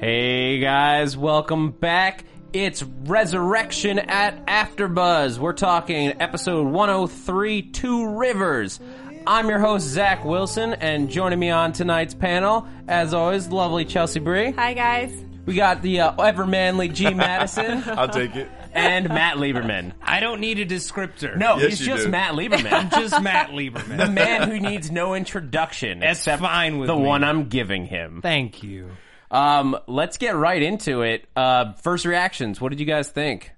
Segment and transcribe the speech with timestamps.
[0.00, 2.24] Hey guys, welcome back.
[2.52, 5.38] It's Resurrection at AfterBuzz.
[5.38, 8.78] We're talking episode 103, Two Rivers.
[9.26, 14.20] I'm your host Zach Wilson, and joining me on tonight's panel, as always, lovely Chelsea
[14.20, 14.52] Bree.
[14.52, 15.12] Hi guys.
[15.46, 18.48] We got the uh, ever manly G Madison I'll take it.
[18.72, 19.92] and Matt Lieberman.
[20.00, 21.36] I don't need a descriptor.
[21.36, 22.10] No, Yes, he's you just do.
[22.10, 22.72] Matt Lieberman.
[22.72, 23.96] I'm just Matt Lieberman.
[23.96, 26.00] the man who needs no introduction.
[26.00, 27.02] That's except fine with the me.
[27.02, 28.20] one I'm giving him.
[28.22, 28.90] Thank you.
[29.30, 31.26] Um, let's get right into it.
[31.36, 32.60] Uh, first reactions.
[32.60, 33.52] What did you guys think?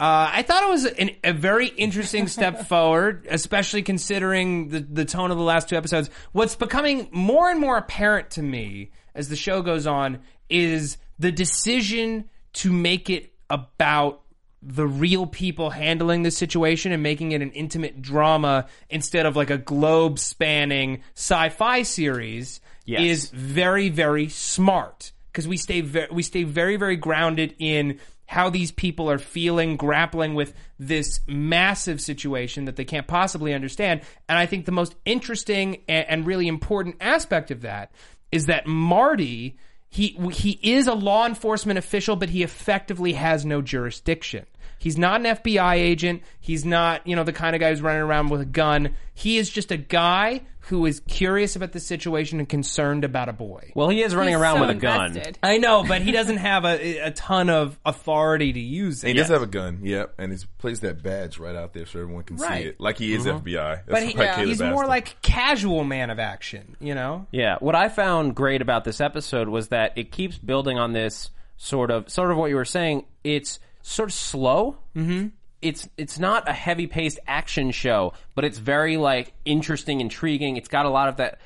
[0.00, 5.04] Uh, I thought it was an, a very interesting step forward, especially considering the, the
[5.04, 6.10] tone of the last two episodes.
[6.32, 11.30] What's becoming more and more apparent to me as the show goes on is the
[11.30, 14.22] decision to make it about
[14.66, 19.50] the real people handling the situation and making it an intimate drama instead of like
[19.50, 23.02] a globe spanning sci-fi series Yes.
[23.02, 28.50] is very very smart because we stay ve- we stay very very grounded in how
[28.50, 34.38] these people are feeling grappling with this massive situation that they can't possibly understand and
[34.38, 37.90] i think the most interesting and, and really important aspect of that
[38.32, 43.62] is that marty he he is a law enforcement official but he effectively has no
[43.62, 44.44] jurisdiction
[44.78, 46.22] He's not an FBI agent.
[46.40, 48.94] He's not, you know, the kind of guy who's running around with a gun.
[49.14, 53.32] He is just a guy who is curious about the situation and concerned about a
[53.34, 53.70] boy.
[53.74, 55.06] Well, he is running He's around so with a gun.
[55.08, 55.38] invested.
[55.42, 59.08] I know, but he doesn't have a, a ton of authority to use it.
[59.08, 62.00] He does have a gun, yep, and he's placed that badge right out there so
[62.00, 62.62] everyone can Right.
[62.62, 63.46] see it, like he is mm-hmm.
[63.46, 63.52] FBI.
[63.86, 64.88] That's but he, like Caleb he's more Aston.
[64.88, 67.26] like casual man of action, you know?
[67.30, 71.30] Yeah, what I found great about this episode was that it keeps building on this
[71.58, 73.04] sort of sort of what you were saying.
[73.22, 74.78] It's sort of slow.
[74.96, 75.28] Mm-hmm.
[75.62, 80.56] It's it's not a heavy paced action show, but it's very like interesting, intriguing.
[80.56, 81.38] It's got a lot of that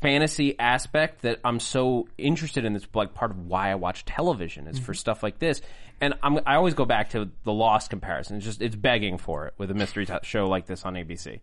[0.00, 2.74] fantasy aspect that I'm so interested in.
[2.74, 5.60] That's like part of why I watch television is for stuff like this.
[6.00, 8.36] And I'm, I always go back to the Lost comparison.
[8.36, 11.40] It's just it's begging for it with a mystery t- show like this on ABC.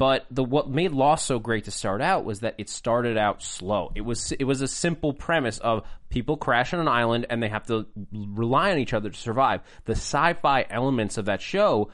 [0.00, 3.42] But the what made Lost so great to start out was that it started out
[3.42, 3.92] slow.
[3.94, 7.50] It was it was a simple premise of people crash on an island and they
[7.50, 9.60] have to rely on each other to survive.
[9.84, 11.90] The sci-fi elements of that show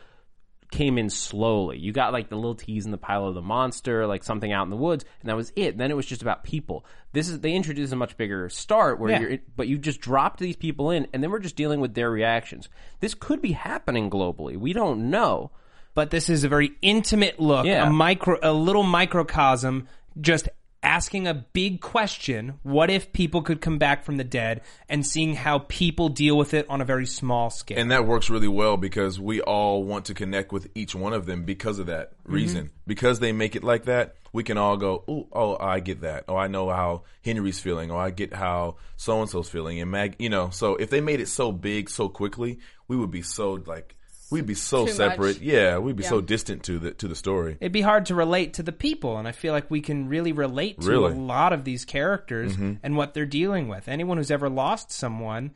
[0.71, 1.79] came in slowly.
[1.79, 4.63] You got like the little tease in the pile of the monster, like something out
[4.63, 5.77] in the woods, and that was it.
[5.77, 6.87] Then it was just about people.
[7.13, 9.21] This is they introduced a much bigger start where Yeah.
[9.21, 12.13] you're but you just dropped these people in and then we're just dealing with their
[12.13, 12.69] reactions.
[13.01, 14.57] This could be happening globally.
[14.57, 15.51] We don't know.
[15.97, 17.89] But this is a very intimate look, Yeah.
[17.89, 19.89] a micro, a little microcosm,
[20.21, 20.49] just
[20.83, 24.61] asking a big question: What if people could come back from the dead?
[24.89, 27.79] And seeing how people deal with it on a very small scale.
[27.79, 31.27] and that works really well because we all want to connect with each one of
[31.27, 32.33] them because of that Mm-hmm.
[32.35, 32.71] reason.
[32.87, 36.25] Because they make it like that, we can all go, "Ooh, oh, I get that.
[36.29, 37.91] Oh, I know how Henry's feeling.
[37.91, 41.01] Oh, I get how so and so's feeling." And Mag, you know, so if they
[41.01, 43.97] made it so big so quickly, we would be so like
[44.31, 45.37] we'd be so separate.
[45.37, 45.43] much.
[45.43, 47.57] Yeah, we'd be so distant to the to the story.
[47.61, 50.33] it'd be hard to relate to the people and i feel like we can really
[50.33, 51.11] relate to Really?
[51.13, 51.21] Mm-hmm.
[51.21, 55.53] a lot of these characters and what they're dealing with anyone who's ever lost someone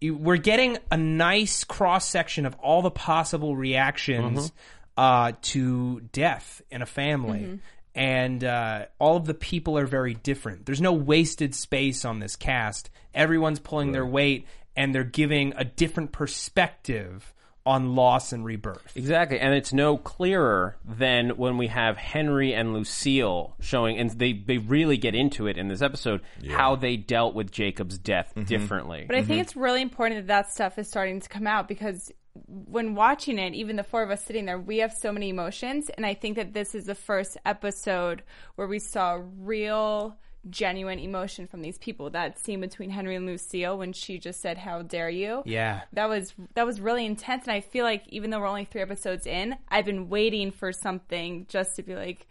[0.00, 4.56] you, we're getting a nice cross section of all the possible reactions Mm-hmm.
[4.96, 7.60] uh, to death in a family
[7.94, 12.36] and uh, all of the people are very different there's no wasted space on this
[12.36, 17.32] cast everyone's pulling their weight and they're giving a different perspective
[17.64, 18.96] on loss and rebirth.
[18.96, 24.32] Exactly, and it's no clearer than when we have Henry and Lucille showing, and they
[24.32, 26.20] they really get into it in this episode
[26.50, 28.44] how they dealt with Jacob's death mm-hmm.
[28.44, 29.04] differently.
[29.06, 29.40] But I think mm-hmm.
[29.40, 32.12] it's really important that that stuff is starting to come out because
[32.46, 35.90] when watching it, even the four of us sitting there, we have so many emotions.
[35.90, 38.22] And I think that this is the first episode
[38.54, 40.16] where we saw real,
[40.50, 42.10] genuine emotion from these people.
[42.10, 45.42] That scene between Henry and Lucille when she just said, How dare you?
[45.46, 48.64] yeah That was that was really intense, and I feel like even though we're only
[48.64, 52.26] three episodes in, I've been waiting for something just to be like,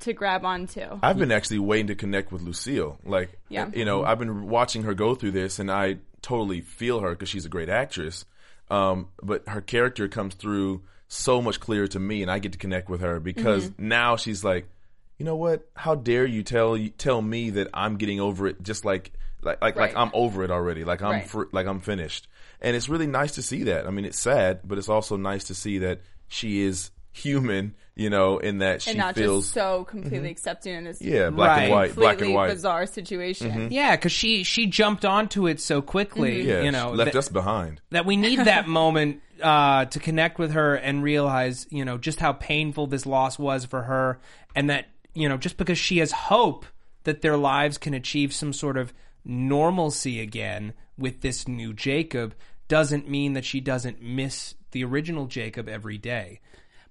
[0.00, 0.82] to grab onto.
[1.02, 2.98] I've been actually waiting to connect with Lucille.
[3.04, 3.68] Like, Yeah.
[3.74, 7.28] you know, I've been watching her go through this, and I totally feel her because
[7.28, 8.24] she's a great actress.
[8.70, 12.58] Um, but her character comes through so much clearer to me, and I get to
[12.58, 13.88] connect with her because Mm-hmm.
[13.88, 14.68] now she's like,
[15.18, 15.68] you know what?
[15.74, 18.62] How dare you tell you tell me that I'm getting over it?
[18.62, 19.12] Just like
[19.42, 20.84] like like, like I'm over it already.
[20.84, 21.28] Like I'm Right.
[21.28, 22.28] fr- like I'm finished.
[22.60, 23.86] And it's really nice to see that.
[23.86, 27.74] I mean, it's sad, but it's also nice to see that she is human.
[27.94, 31.30] You know, in that she and not feels just so completely accepting in this yeah
[31.30, 31.62] black Right.
[31.64, 32.44] and white, black completely and white.
[32.46, 32.54] Mm-hmm.
[32.54, 33.68] bizarre situation.
[33.72, 36.42] Yeah, because she she jumped onto it so quickly.
[36.42, 37.80] Yeah, You know, left that, us behind.
[37.90, 42.20] that we need that moment uh, to connect with her and realize, you know, just
[42.20, 44.20] how painful this loss was for her,
[44.54, 46.66] and that you know, just because she has hope
[47.04, 48.92] that their lives can achieve some sort of
[49.24, 52.34] normalcy again with this new Jacob,
[52.68, 56.40] doesn't mean that she doesn't miss the original Jacob every day.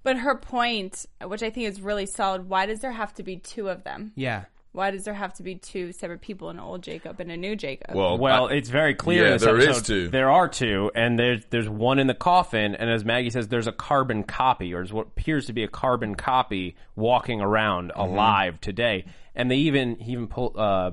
[0.03, 3.37] But her point, which I think is really solid, why does there have to be
[3.37, 4.13] two of them?
[4.15, 4.45] Yeah.
[4.77, 7.55] Why does there have to be two separate people, an old Jacob and a new
[7.55, 7.95] Jacob?
[7.95, 9.21] Well, Well, I- it's very clear.
[9.23, 10.07] Yeah, in this there is episode, two.
[10.09, 13.65] There are two, and there's there's one in the coffin, and as Maggie says, there's
[13.65, 17.99] a carbon copy, or is what appears to be a carbon copy, walking around Mm-hmm.
[17.99, 19.05] alive today.
[19.33, 20.91] And they even he even pull uh,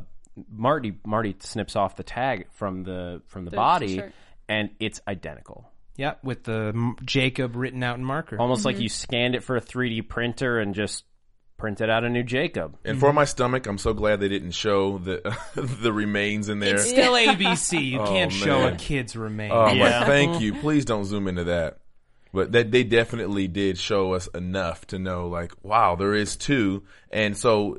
[0.50, 4.12] Marty Marty snips off the tag from the from the, body, shirt.
[4.48, 5.70] and it's identical.
[5.96, 8.40] Yep, with the m- Jacob written out in marker.
[8.40, 11.04] Almost like you scanned it for a 3D printer and just
[11.56, 12.76] printed out a new Jacob.
[12.84, 16.74] and for my stomach, I'm so glad they didn't show the the remains in there.
[16.74, 17.84] It's still ABC.
[17.84, 18.74] You oh, can't show man.
[18.74, 19.52] a kid's remains.
[19.54, 19.98] Oh, I'm Yeah.
[20.00, 20.54] like, thank you.
[20.54, 21.78] Please don't zoom into that.
[22.32, 26.82] But that they definitely did show us enough to know, like, wow, there is two,
[27.12, 27.78] and so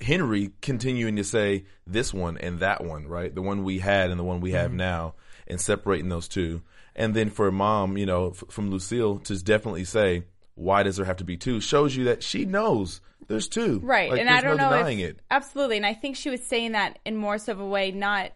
[0.00, 3.32] Henry continuing to say this one and that one, right?
[3.32, 4.78] The one we had and the one we have mm-hmm.
[4.78, 5.14] now,
[5.46, 6.62] and separating those two,
[6.96, 10.24] and then for mom, you know, f- from Lucille to definitely say,
[10.54, 11.60] why does there have to be two?
[11.60, 14.10] Shows you that she knows there's two, Right.
[14.10, 15.20] Like, and I don't no know denying if, it.
[15.30, 15.76] Absolutely.
[15.78, 18.32] And I think she was saying that in more so of a way, not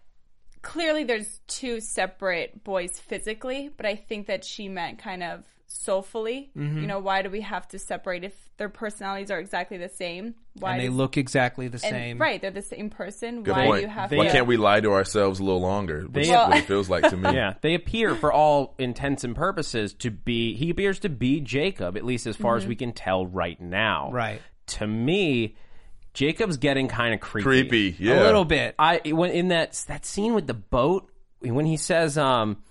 [0.63, 6.51] clearly there's two separate boys physically, but I think that she meant kind of soulfully.
[6.57, 6.81] Mm-hmm.
[6.81, 10.35] You know, why do we have to separate if their personalities are exactly the same?
[10.55, 12.19] Why and they does- look exactly the and- same.
[12.19, 13.43] Right, they're the same person.
[13.43, 13.77] Good why point.
[13.77, 16.03] do you have Why to can't we lie to ourselves a little longer?
[16.03, 17.31] Which is Well- what it feels like to me.
[17.35, 20.55] Yeah, they appear for all intents and purposes to be.
[20.55, 24.11] He appears to be Jacob, at least as far as we can tell right now.
[24.13, 24.41] Right.
[24.67, 25.57] To me,
[26.15, 27.45] Jacob's getting kind of creepy.
[27.45, 27.97] creepy.
[27.99, 28.75] Yeah, A little bit.
[28.79, 31.11] I when in that that scene with the boat
[31.41, 32.63] when he says, um,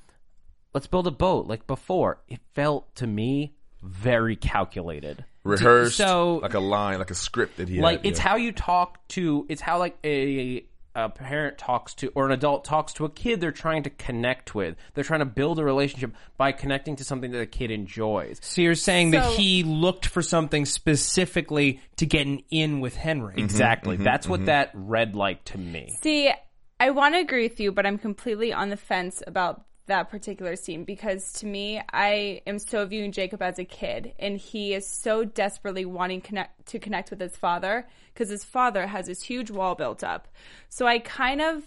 [0.73, 3.53] "Let's build a boat," like before, it felt to me
[3.83, 5.23] very calculated.
[5.43, 8.05] rehearsed, so- like a line, like a script that he like had.
[8.07, 8.29] it's yeah.
[8.29, 10.65] how you talk to it's how like a
[10.95, 14.55] a parent talks to or an adult talks to a kid they're trying to connect
[14.55, 14.75] with.
[14.93, 18.39] They're trying to build a relationship by connecting to something that a kid enjoys.
[18.41, 23.33] So you're saying that he looked for something specifically to get an in with Henry.
[23.33, 23.95] Mm-hmm, exactly.
[23.95, 24.45] Mm-hmm, that's what mm-hmm.
[24.47, 25.97] that read like to me.
[26.01, 26.31] See,
[26.79, 30.55] I want to agree with you, but I'm completely on the fence about that particular
[30.55, 34.87] scene because to me, I am so viewing Jacob as a kid, and he is
[34.87, 39.51] so desperately wanting connect to connect with his father because his father has this huge
[39.51, 40.27] wall built up.
[40.69, 41.63] So I kind of,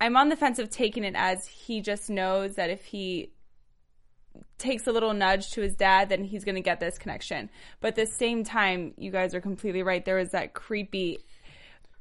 [0.00, 3.32] I'm on the fence of taking it as he just knows that if he
[4.58, 7.50] takes a little nudge to his dad, then he's going to get this connection.
[7.80, 10.04] But at the same time, you guys are completely right.
[10.04, 11.18] There is that creepy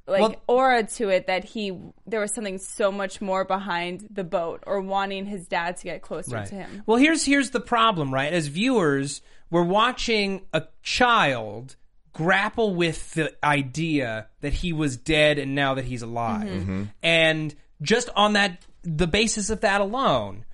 [0.08, 4.24] like Well- aura to it that he there was something so much more behind the
[4.24, 6.84] boat or wanting his dad to get closer to him.
[6.86, 8.34] Well, here's here's the problem, right?
[8.34, 11.76] As viewers, we're watching a child
[12.12, 16.48] grapple with the idea that he was dead and now that he's alive.
[16.48, 16.84] Mm-hmm.
[17.02, 20.46] And just on that the basis of that alone,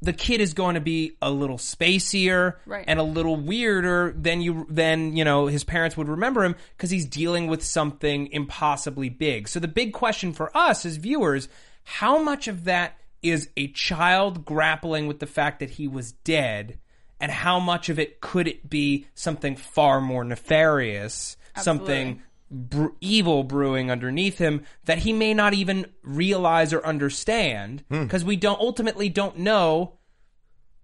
[0.00, 2.84] the kid is going to be a little spacier Right.
[2.86, 6.90] and a little weirder than you than you know his parents would remember him because
[6.90, 9.48] he's dealing with something impossibly big.
[9.48, 11.48] So the big question for us as viewers,
[11.84, 16.78] how much of that is a child grappling with the fact that he was dead
[17.20, 23.44] and how much of it could it be something far more nefarious, something br- evil
[23.44, 28.02] brewing underneath him that he may not even realize or understand hmm.
[28.04, 29.94] because we don't ultimately don't know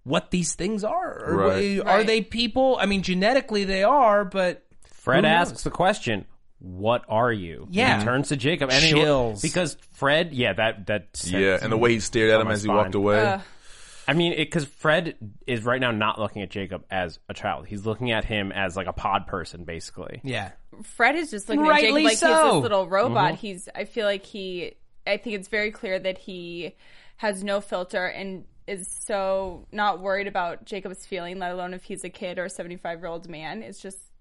[0.03, 1.23] what these things are.
[1.25, 1.77] Or Right.
[1.77, 2.07] wh- Are Right.
[2.07, 2.77] they people?
[2.79, 6.25] I mean, genetically they are, but fred Who asks the question
[6.59, 7.99] what are you Yeah.
[7.99, 9.41] he turns to jacob and he- Chills.
[9.41, 12.63] because fred yeah that that yeah, and the way he stared at him my as
[12.63, 12.77] he spine.
[12.77, 13.39] walked away.
[14.07, 14.15] Ugh.
[14.15, 15.15] I mean, because Fred
[15.47, 17.67] is right now not looking at Jacob as a child.
[17.67, 20.21] He's looking at him as like a pod person, basically.
[20.23, 20.51] yeah.
[20.83, 23.33] Fred is just looking Rightly at Jacob like he's this little robot.
[23.33, 23.35] Mm-hmm.
[23.37, 24.73] He's I feel like he
[25.07, 26.75] I think it's very clear that he
[27.17, 32.03] has no filter and is so not worried about Jacob's feeling, let alone if he's
[32.03, 33.61] a kid or a 75 year old man.
[33.63, 34.14] It's just it's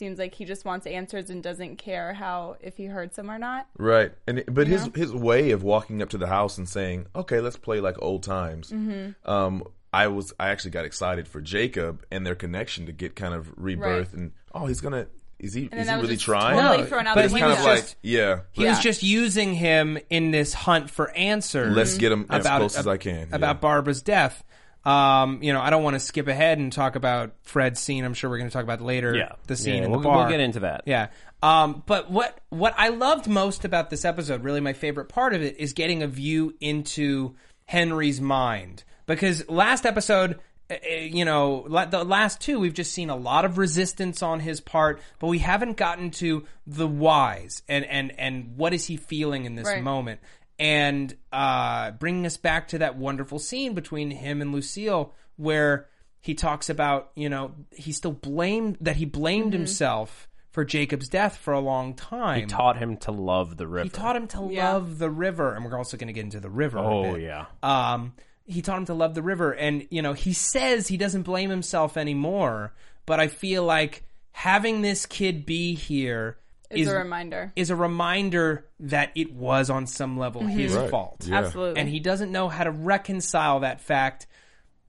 [0.00, 3.38] seems like he just wants answers and doesn't care how if he hurts him or
[3.38, 3.68] not.
[3.78, 7.06] Right, and it- but his his way of walking up to the house and saying,
[7.14, 9.30] "Okay, let's play like old times." Mm-hmm.
[9.30, 13.34] Um, I was I actually got excited for Jacob and their connection to get kind
[13.34, 14.20] of rebirth, Right.
[14.20, 15.06] and oh, he's gonna
[15.38, 16.56] is he is he really trying?
[16.58, 18.82] totally No, but the it's he kind was of like just- yeah, He was Yeah.
[18.82, 21.74] just using him in this hunt for answers.
[21.74, 23.36] let's get him as about close as I can yeah.
[23.36, 24.44] about Barbara's death.
[24.84, 28.04] Um, you know, I don't want to skip ahead and talk about Fred's scene.
[28.04, 29.14] I'm sure we're going to talk about later.
[29.14, 29.32] Yeah.
[29.46, 30.18] the scene Yeah, in we'll- the bar.
[30.18, 30.82] we'll get into that.
[30.86, 31.08] Yeah.
[31.42, 35.42] Um, but what what I loved most about this episode, really my favorite part of
[35.42, 37.34] it, is getting a view into
[37.66, 38.84] Henry's mind.
[39.06, 40.38] Because last episode,
[40.70, 44.22] uh, uh, you know, la- the last two, we've just seen a lot of resistance
[44.22, 48.86] on his part, but we haven't gotten to the whys and and and what is
[48.86, 49.82] he feeling in this Right.
[49.82, 50.20] moment.
[50.60, 55.86] And uh, bringing us back to that wonderful scene between him and Lucille, where
[56.20, 61.36] he talks about, you know, he still blamed that he blamed himself for Jacob's death
[61.38, 62.40] for a long time.
[62.40, 63.84] He taught him to love the river.
[63.84, 64.72] He taught him to Yeah.
[64.72, 66.76] love the river, and we're also going to get into the river.
[66.76, 67.22] a Oh, bit.
[67.22, 67.46] yeah.
[67.62, 68.12] Um,
[68.44, 71.48] he taught him to love the river, and you know, he says he doesn't blame
[71.48, 72.74] himself anymore.
[73.06, 76.36] But I feel like having this kid be here
[76.70, 77.52] Is a reminder.
[77.56, 80.90] is a reminder that it was on some level his Right.
[80.90, 81.38] fault Yeah.
[81.40, 81.80] Absolutely.
[81.80, 84.26] and he doesn't know how to reconcile that fact.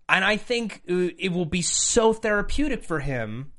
[0.08, 3.52] And I think uh, it will be so therapeutic for him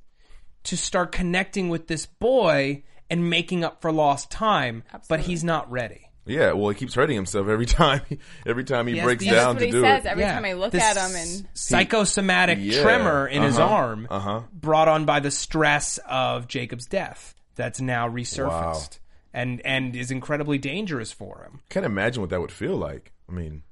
[0.64, 5.71] to start connecting with this boy and making up for lost time, but he's not
[5.71, 6.09] ready.
[6.25, 8.02] Yeah, well, he keeps hurting himself every time.
[8.47, 10.09] Every time he Yes, breaks that's down That's what to he do says it.
[10.09, 10.35] every Yeah.
[10.35, 12.81] time I look This at him and psychosomatic Yeah.
[12.83, 13.75] tremor in his Uh-huh.
[13.75, 14.41] arm Uh-huh.
[14.52, 18.99] brought on by the stress of Jacob's death that's now resurfaced
[19.32, 21.61] and and is incredibly dangerous for him.
[21.68, 23.12] Can't imagine what that would feel like.
[23.28, 23.62] I mean,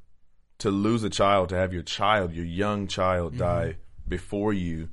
[0.58, 3.40] to lose a child, to have your child, your young child, mm-hmm.
[3.42, 3.76] die
[4.08, 4.88] before you.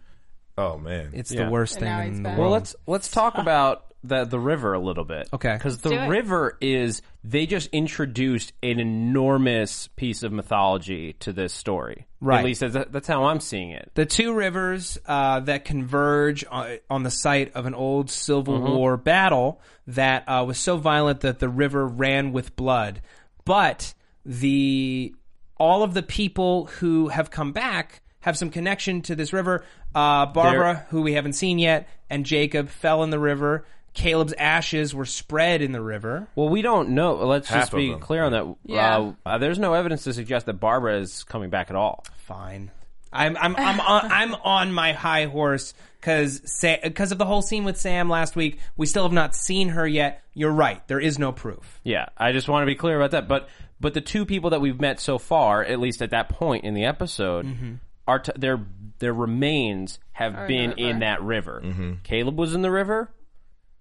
[0.58, 1.46] Oh man, It's Yeah.
[1.46, 2.40] the worst And thing in the world.
[2.40, 5.30] Well, let's let's talk about the the river a little bit.
[5.34, 5.54] Okay.
[5.54, 6.08] because the it.
[6.08, 12.06] river is they just introduced an enormous piece of mythology to this story.
[12.22, 12.40] Right.
[12.40, 13.92] At least that's, that's how I'm seeing it.
[13.96, 18.76] The two rivers uh, that converge on, on the site of an old Civil Mm-hmm.
[18.76, 23.02] War battle that uh, was so violent that the river ran with blood.
[23.46, 23.94] But
[24.26, 25.14] the
[25.58, 29.64] all of the people who have come back have some connection to this river.
[29.96, 33.66] Uh, Barbara, who we haven't seen yet, and Jacob fell in the river.
[33.98, 36.28] Caleb's ashes were spread in the river.
[36.36, 37.16] Well, we don't know.
[37.16, 38.00] Let's Half just of be them.
[38.00, 38.56] clear on that.
[38.66, 38.98] Yeah.
[38.98, 42.04] Uh, uh, there's no evidence to suggest that Barbara is coming back at all.
[42.28, 42.72] Fine.
[43.12, 46.42] I'm I'm I'm on, I'm on my high horse because
[46.84, 48.60] because of the whole scene with Sam last week.
[48.76, 50.22] We still have not seen her yet.
[50.34, 50.86] You're right.
[50.88, 51.80] There is no proof.
[51.84, 53.28] Yeah, I just want to be clear about that.
[53.28, 53.50] But
[53.80, 56.74] but the two people that we've met so far, at least at that point in
[56.74, 57.74] the episode, Mm-hmm.
[58.08, 58.60] are t- their
[59.00, 61.00] their remains have in been the in, river.
[61.00, 61.98] that river.
[62.04, 63.10] Caleb was in the river,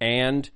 [0.01, 0.49] and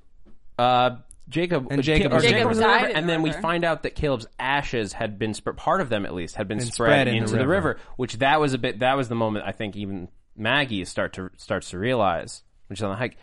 [0.58, 0.96] uh,
[1.28, 2.74] Jacob And Jacob or was in Jacob was in the river.
[2.74, 3.40] river, Died in and the then we river.
[3.42, 5.56] find out that Caleb's ashes had been spread.
[5.56, 7.68] Part of them, at least, had been, spread, spread in the into the river.
[7.70, 7.80] river.
[7.96, 8.80] Which that was a bit.
[8.80, 12.82] That was the moment I think even Maggie start to starts to realize, which is
[12.82, 13.16] on the hike.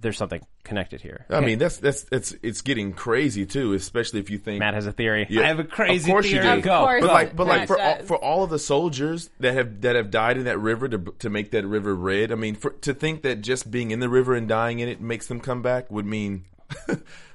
[0.00, 1.26] There's something connected here.
[1.28, 4.86] I mean that's that's it's it's getting crazy too, especially if you think Matt has
[4.86, 5.26] a theory.
[5.28, 6.62] Yeah, I have a crazy Of course you theory.
[6.62, 6.70] do.
[6.70, 9.80] Of course But like, but like for all, for all of the soldiers that have
[9.80, 12.30] that have died in that river to to make that river red.
[12.30, 15.00] I mean, for, to think that just being in the river and dying in it
[15.00, 16.44] makes them come back would mean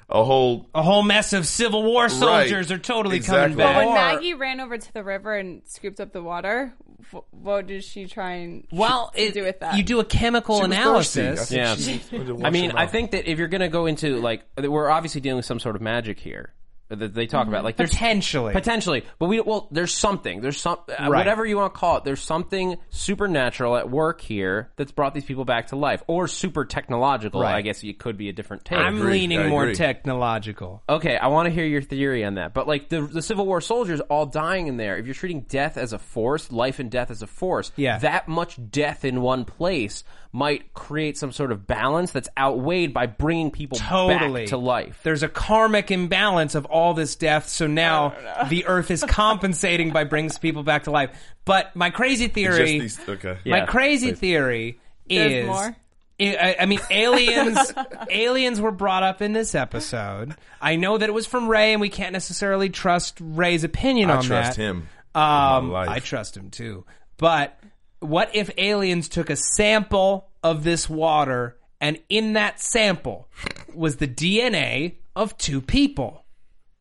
[0.09, 0.69] a whole.
[0.75, 3.75] A whole mess of Civil War soldiers are totally coming back.
[3.75, 6.92] But when Maggie ran over to the river and scooped up the water, wh-
[7.31, 9.77] what did she try and well, it, do with that?
[9.77, 10.71] you do a chemical She was.
[10.71, 11.51] I analysis.
[11.51, 11.75] Yeah.
[11.75, 14.43] she wanted to I mean, I think that if you're going to go into like,
[14.57, 16.53] we're obviously dealing with some sort of magic here
[16.95, 17.63] that they talk about.
[17.63, 18.53] Like, there's Potentially.
[18.53, 21.09] potentially, but we well, there's something, there's some, uh, Right.
[21.19, 22.03] whatever you want to call it.
[22.03, 26.65] There's something supernatural at work here that's brought these people back to life, or super
[26.65, 27.41] technological.
[27.41, 27.55] Right.
[27.55, 28.79] I guess it could be a different take.
[28.79, 29.75] I'm leaning I more agree.
[29.75, 30.83] technological.
[30.87, 32.53] Okay, I want to hear your theory on that.
[32.53, 35.77] But like the the Civil War soldiers all dying in there, if you're treating death
[35.77, 37.99] as a force, life and death as a force, Yeah.
[37.99, 40.03] that much death in one place
[40.35, 44.99] might create some sort of balance that's outweighed by bringing people Totally back to life.
[45.03, 48.13] There's a karmic imbalance of all this death, so now
[48.49, 51.11] the Earth is compensating by bringing people back to life.
[51.45, 53.37] But my crazy theory, Just these, okay.
[53.45, 54.19] my Yeah, crazy please.
[54.19, 55.45] theory There's is.
[55.47, 55.75] more?
[56.19, 57.73] I, I- I mean, aliens.
[58.09, 60.35] aliens were brought up in this episode.
[60.61, 64.17] I know that it was from Ray, and we can't necessarily trust Ray's opinion I
[64.17, 64.61] on trust that.
[64.61, 64.89] him.
[65.15, 65.89] Um, with my life.
[65.89, 66.85] I trust him too.
[67.17, 67.57] But
[67.99, 73.27] what if aliens took a sample of this water and in that sample
[73.73, 76.22] was the DNA of two people?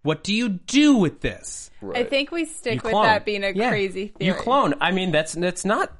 [0.03, 1.71] What do you do with this?
[1.95, 3.05] I think we stick You with clone.
[3.07, 3.69] that being a Yeah.
[3.71, 4.29] crazy theory.
[4.29, 4.75] You clone.
[4.81, 5.91] I mean, that's that's not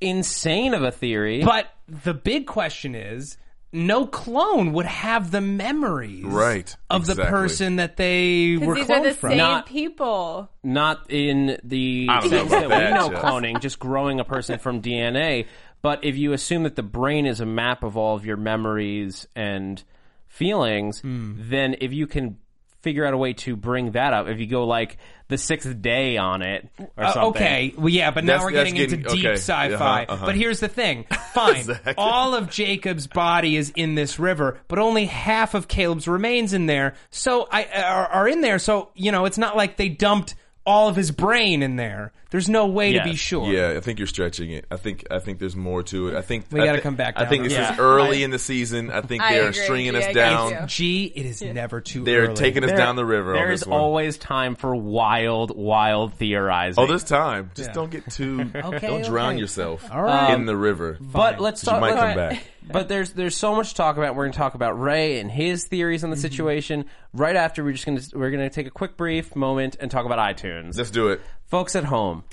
[0.00, 1.42] insane of a theory.
[1.44, 3.36] But the big question is
[3.72, 8.90] no clone would have the memories Right, of the person that they were Because these
[8.90, 9.30] are cloned the from.
[9.30, 10.50] same Not- people.
[10.62, 13.22] not in the I don't know sense that, about we know Jeff.
[13.22, 15.46] cloning, just growing a person from DNA.
[15.80, 19.26] But if you assume that the brain is a map of all of your memories
[19.34, 19.82] and
[20.28, 21.34] feelings, Hmm.
[21.38, 22.36] then if you can
[22.82, 24.98] figure out a way to bring that up, if you go like
[25.28, 27.42] the sixth day on it or Uh, something.
[27.42, 29.34] okay, well, yeah, but now That's- we're that's getting, into getting- deep okay.
[29.34, 30.02] sci-fi.
[30.04, 30.26] Uh-huh, uh-huh.
[30.26, 31.94] But here's the thing: fine, Exactly.
[31.96, 36.66] all of Jacob's body is in this river, but only half of Caleb's remains in
[36.66, 36.94] there.
[37.10, 38.58] So I are, are in there.
[38.58, 40.34] So you know, it's not like they dumped
[40.66, 42.12] all of his brain in there.
[42.32, 43.52] There's no way to be sure.
[43.52, 44.64] Yeah, I think you're stretching it.
[44.70, 46.16] I think I think there's more to it.
[46.16, 48.30] I think We I gotta thi- come back I think on this is early in
[48.30, 48.90] the season.
[48.90, 50.50] I think I they're agree, stringing G, us down.
[50.50, 50.66] you.
[50.66, 52.06] G, it is never too late.
[52.06, 52.34] They're early.
[52.34, 53.36] taking us There- down the river.
[53.36, 56.82] on There's always time for wild, wild theorizing.
[56.82, 57.50] Oh, there's time.
[57.54, 58.44] Just don't get too.
[58.44, 59.38] don't drown okay.
[59.38, 60.32] yourself All right.
[60.32, 60.96] in the river.
[61.00, 61.80] But let's You talk.
[61.82, 62.44] might come let's- back.
[62.64, 64.14] But there's there's so much to talk about.
[64.14, 66.22] We're going to talk about Ray and his theories on the mm-hmm.
[66.22, 66.84] situation.
[67.12, 69.90] Right after, we're just going to we're going to take a quick brief moment and
[69.90, 70.78] talk about iTunes.
[70.78, 71.20] Let's do it.
[71.52, 72.24] Folks at home,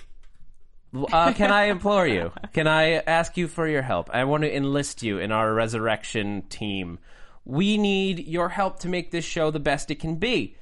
[1.12, 2.32] uh, can I implore you?
[2.54, 4.10] Can I ask you for your help?
[4.14, 7.00] I want to enlist you in our resurrection team.
[7.44, 10.56] We need your help to make this show the best it can be.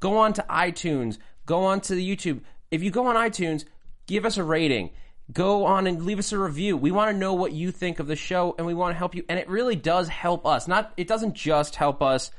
[0.00, 1.18] Go on to iTunes.
[1.46, 2.40] Go on to the YouTube.
[2.72, 3.64] If you go on iTunes,
[4.08, 4.90] give us a rating.
[5.32, 6.76] Go on and leave us a review.
[6.76, 9.14] We want to know what you think of the show, and we want to help
[9.14, 9.24] you.
[9.28, 10.66] And it really does help us.
[10.66, 12.32] Not it doesn't just help us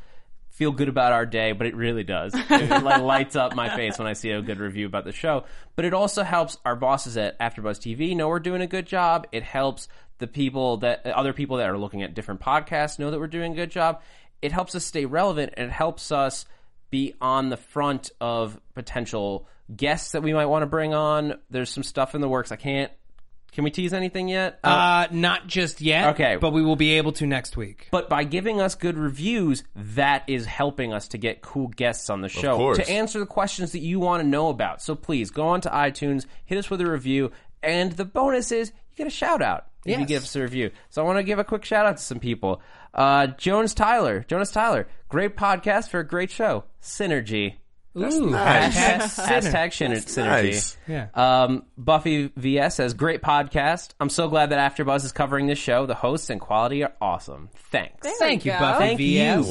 [0.61, 2.35] feel good about our day, but it really does.
[2.51, 5.45] It, like lights up my face when I see a good review about the show.
[5.75, 9.25] But it also helps our bosses at AfterBuzz TV know we're doing a good job.
[9.31, 9.87] It helps
[10.19, 13.53] the people that other people that are looking at different podcasts know that we're doing
[13.53, 14.03] a good job.
[14.43, 16.45] It helps us stay relevant and it helps us
[16.91, 21.39] be on the front of potential guests that we might want to bring on.
[21.49, 22.51] There's some stuff in the works.
[22.51, 22.91] I can't.
[23.51, 24.59] Can we tease anything yet?
[24.63, 26.11] Uh, not just yet.
[26.13, 26.37] Okay.
[26.39, 27.89] but we will be able to next week.
[27.91, 32.21] But by giving us good reviews, that is helping us to get cool guests on
[32.21, 32.77] the show course.
[32.77, 34.81] to answer the questions that you want to know about.
[34.81, 38.69] So please go on to iTunes, hit us with a review, and the bonus is
[38.91, 40.71] you get a shout out if you give us a review.
[40.89, 42.61] So I want to give a quick shout out to some people.
[42.93, 46.63] Uh, Jonas Tyler, Jonas Tyler, great podcast for a great show.
[46.81, 47.55] Synergy.
[47.97, 48.75] Ooh, nice.
[48.77, 49.95] hashtag Hashtag Sinner.
[49.99, 50.43] syn- synergy.
[50.51, 50.77] Nice.
[50.87, 51.07] Yeah.
[51.13, 53.89] Um, Buffy VS says, great podcast.
[53.99, 55.85] I'm so glad that AfterBuzz is covering this show.
[55.85, 57.49] The hosts and quality are awesome.
[57.71, 58.07] Thanks.
[58.19, 58.59] Thank you, go.
[58.59, 58.79] Buffy.
[58.85, 59.43] Thank you.
[59.43, 59.47] VS.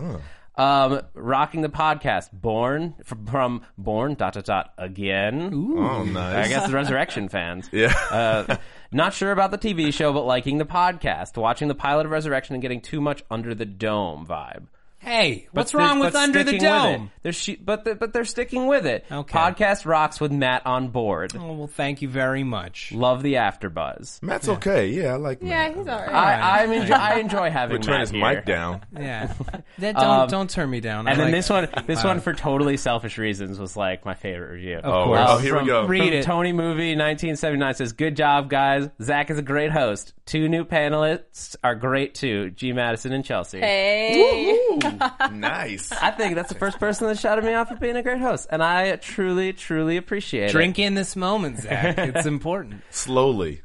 [0.00, 0.20] Wow.
[0.56, 5.50] Um, rocking the podcast, born from, from born dot dot dot again.
[5.52, 6.46] Oh, nice.
[6.46, 7.68] I guess the Resurrection fans.
[7.72, 7.92] Yeah.
[8.10, 8.56] Uh,
[8.92, 12.54] not sure about the TV show, but liking the podcast, watching the pilot of Resurrection,
[12.54, 14.66] and getting too much under the dome vibe.
[15.04, 16.96] Hey, what's they're- wrong with Under the sticking with it.
[16.96, 17.10] Dome?
[17.22, 19.04] They're she- but they're, but they're sticking with it.
[19.10, 19.38] Okay.
[19.38, 21.34] Podcast rocks with Matt on board.
[21.38, 22.92] Oh, well, thank you very much.
[22.92, 24.22] Love the AfterBuzz.
[24.22, 24.88] Matt's okay.
[24.88, 25.76] Yeah, I like Yeah, Matt.
[25.76, 26.08] he's all right.
[26.14, 28.20] I, I'm enjoy, I enjoy having We're turning Matt his here.
[28.34, 28.80] mic down.
[28.92, 29.32] Yeah,
[29.78, 31.06] that, don't Um, don't turn me down.
[31.06, 34.14] I And then like- this one, this one for totally selfish reasons was like my
[34.14, 34.76] favorite review.
[34.78, 35.20] Of course.
[35.28, 35.86] Oh, here we go.
[35.86, 36.24] Read it.
[36.24, 38.88] Tony Movie 1979 says, "Good job, guys.
[39.02, 40.12] Zach is a great host.
[40.26, 42.50] Two new panelists are great too.
[42.50, 42.72] G.
[42.72, 43.60] Madison and Chelsea.
[43.60, 44.58] hey.
[45.02, 45.90] Ooh, nice.
[45.92, 48.46] I think that's the first person that shouted me out for being a great host,
[48.50, 50.52] and I truly, truly appreciate it.
[50.52, 51.98] drink in this moment, Zach.
[51.98, 52.82] It's important.
[52.90, 53.62] Slowly.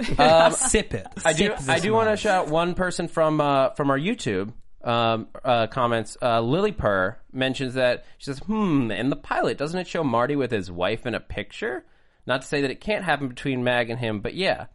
[0.00, 1.06] Sip it.
[1.06, 1.06] it.
[1.24, 1.44] I do.
[1.46, 2.20] Sip this I do want to moment.
[2.20, 6.16] shout one person from uh, from our YouTube um, uh, comments.
[6.20, 10.36] Uh, Lily Purr mentions that she says, "Hmm." In the pilot, doesn't it show Marty
[10.36, 11.84] with his wife in a picture?
[12.26, 14.66] Not to say that it can't happen between Mag and him, but yeah.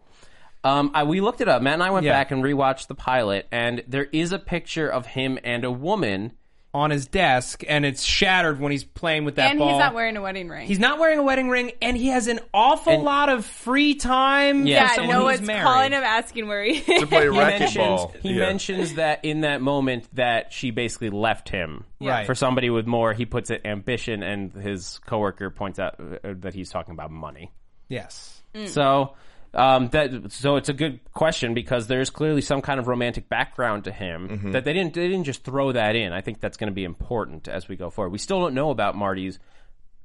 [0.63, 1.61] Um, I, we looked it up.
[1.61, 2.11] Matt and I went Yeah.
[2.13, 6.33] back and rewatched the pilot, and there is a picture of him and a woman.
[6.71, 9.69] on his desk, and it's shattered when he's playing with that and ball.
[9.69, 10.67] he's not wearing a wedding ring.
[10.67, 13.95] He's not wearing a wedding ring, and he has an awful And- lot of free
[13.95, 14.67] time.
[14.67, 15.63] Yeah, for yeah, someone no who's one's married.
[15.63, 17.33] calling him asking where he To play He racquetball.
[18.13, 18.39] mentions he Yeah.
[18.45, 22.27] mentions that in that moment that she basically left him Right.
[22.27, 23.13] for somebody with more.
[23.13, 27.51] He puts it ambition, and his coworker points out uh, that he's talking about money.
[27.87, 28.43] Yes.
[28.67, 29.15] So
[29.53, 33.85] um, that so it's a good question because there's clearly some kind of romantic background
[33.85, 34.51] to him Mm-hmm.
[34.51, 36.13] that they didn't they didn't just throw that in.
[36.13, 38.11] I think that's going to be important as we go forward.
[38.11, 39.39] We still don't know about Marty's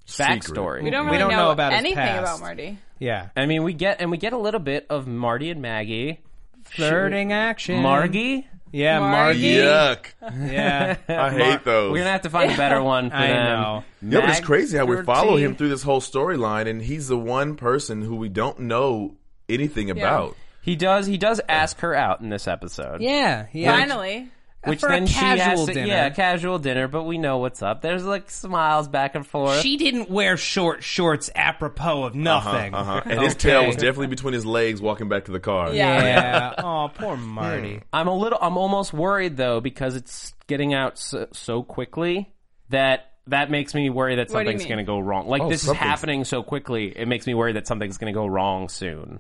[0.07, 0.83] backstory.
[0.83, 2.21] we don't We really don't know about his anything past.
[2.23, 2.79] about Marty.
[2.99, 3.29] Yeah.
[3.37, 6.21] I mean, we get and we get a little bit of Marty and Maggie,
[6.65, 7.83] Flirting action.
[7.83, 8.47] Margie.
[8.73, 9.59] Yeah, Margie.
[9.61, 10.01] Margie.
[10.23, 10.51] Yuck.
[10.51, 10.97] Yeah.
[11.09, 11.93] I hate those.
[11.93, 13.11] We're gonna have to find a better one.
[13.11, 13.61] For I them.
[13.61, 13.85] know.
[14.03, 17.17] Yeah, but it's crazy how we follow him through this whole storyline, and he's the
[17.19, 19.15] one person who we don't know
[19.49, 20.37] anything about.
[20.63, 21.07] He does.
[21.07, 23.03] He does ask her out in this episode.
[23.03, 23.47] Yeah.
[23.53, 23.71] yeah.
[23.71, 24.31] Finally.
[24.65, 25.87] which For a then she has casual to, dinner.
[25.87, 26.89] yeah, casual dinner.
[26.89, 27.83] But we know what's up.
[27.83, 29.61] There's like smiles back and forth.
[29.61, 32.75] She didn't wear short shorts apropos of nothing.
[32.75, 33.03] Uh-huh.
[33.05, 35.75] And his tail was definitely between his legs walking back to the car.
[35.75, 36.03] Yeah.
[36.03, 36.55] Yeah.
[36.59, 37.83] oh, poor Marty.
[37.93, 38.39] I'm a little.
[38.41, 42.33] I'm almost worried though because it's getting out so, so quickly
[42.71, 44.69] that that makes me worry that What do you something's mean?
[44.69, 45.27] going to go wrong.
[45.29, 48.13] Like Oh, this is something's- happening so quickly, it makes me worry that something's going
[48.13, 49.19] to go wrong soon.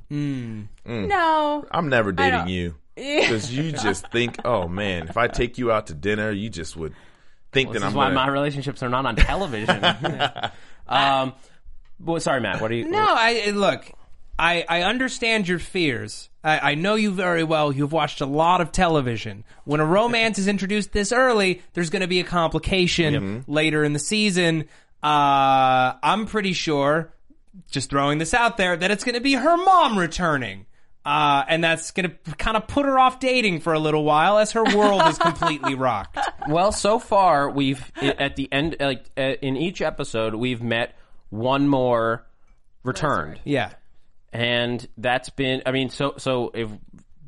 [0.85, 1.65] No.
[1.71, 2.75] I'm never dating don't- you.
[2.97, 6.77] Because you just think, oh man, if I take you out to dinner, you just
[6.77, 6.95] would
[7.51, 8.15] think This that is I'm why gonna.
[8.15, 9.83] my relationships are not on television.
[10.89, 11.33] um,
[11.99, 12.61] well, sorry, Matt.
[12.61, 12.89] What are you?
[12.89, 13.91] No, I look.
[14.39, 16.29] I, I understand your fears.
[16.43, 17.73] I, I know you very well.
[17.73, 19.45] You've watched a lot of television.
[19.65, 23.93] When a romance is introduced this early, there's going to be a complication later in
[23.93, 24.69] the season.
[25.03, 27.13] Uh, I'm pretty sure,
[27.71, 30.67] just throwing this out there, that it's going to be her mom returning.
[31.07, 34.39] Uh, and that's going to kind of put her off dating for a little while
[34.39, 36.19] as her world is completely rocked.
[36.49, 40.97] Well, so far we've i- at the end, like uh, in each episode, we've met
[41.29, 42.25] one more
[42.85, 43.71] returned, Yeah.
[44.35, 45.63] And that's been.
[45.65, 46.69] I mean, so so if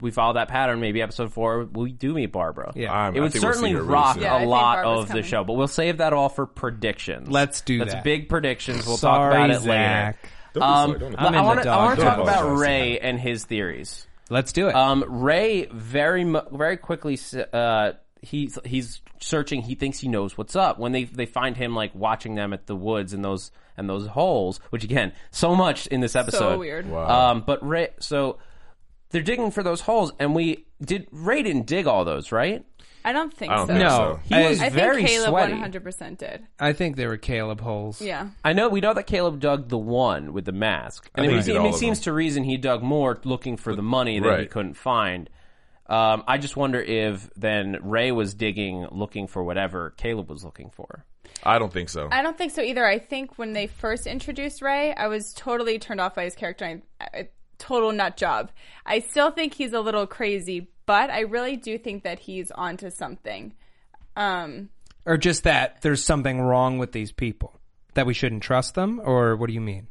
[0.01, 2.73] we follow that pattern, maybe episode four we do meet Barbara.
[2.75, 2.93] Yeah.
[2.93, 4.25] I'm- it would think we'll certainly rock soon.
[4.25, 6.45] Yeah, I a think lot Barbara's of the show, but we'll save that all for
[6.45, 7.31] predictions.
[7.31, 7.85] Let's do that.
[7.87, 8.05] That's that.
[8.05, 8.87] big predictions.
[8.87, 10.19] We'll Sorry, talk about it Zach.
[10.55, 10.65] later.
[10.67, 12.61] Um, sorry, I'm in want to I want to talk Don't about apologize.
[12.61, 14.07] Ray and his theories.
[14.29, 14.75] Let's do it.
[14.75, 17.93] Um, Ray very very quickly s- uh,
[18.23, 19.63] he's he's searching.
[19.63, 20.79] He thinks he knows what's up.
[20.79, 24.07] When they they find him like watching them at the woods and those and those
[24.07, 26.39] holes, which again, so much in this episode.
[26.39, 26.89] So weird.
[26.89, 27.31] Wow.
[27.31, 28.39] Um, but Ray, so
[29.11, 31.07] they're digging for those holes, and we did.
[31.13, 32.65] Ray didn't dig all those, right?
[33.05, 33.73] I don't think I don't so.
[33.75, 34.21] think no, so.
[34.25, 35.53] He I, was I very think Caleb sweaty.
[35.53, 36.45] 100% did.
[36.59, 38.03] I think they were Caleb holes.
[38.03, 38.31] Yeah.
[38.45, 41.33] I know we know that Caleb dug the one with the mask, and I it,
[41.33, 42.05] think he did all it of seems them.
[42.05, 44.51] to reason he dug more looking for the money that he Right.
[44.51, 45.31] couldn't find.
[45.89, 50.71] Um, I just wonder if then Ray was digging, looking for whatever Caleb was looking
[50.71, 51.05] for.
[51.43, 52.09] I don't think so.
[52.11, 52.85] I don't think so either.
[52.85, 56.65] I think when they first introduced Ray, I was totally turned off by his character.
[56.65, 58.51] I, I, total nut job.
[58.85, 62.91] I still think he's a little crazy, but I really do think that he's onto
[62.91, 63.55] something.
[64.15, 64.71] Um,
[65.05, 67.61] Or just that there's something wrong with these people
[67.95, 69.89] that we shouldn't trust them, or what do you mean?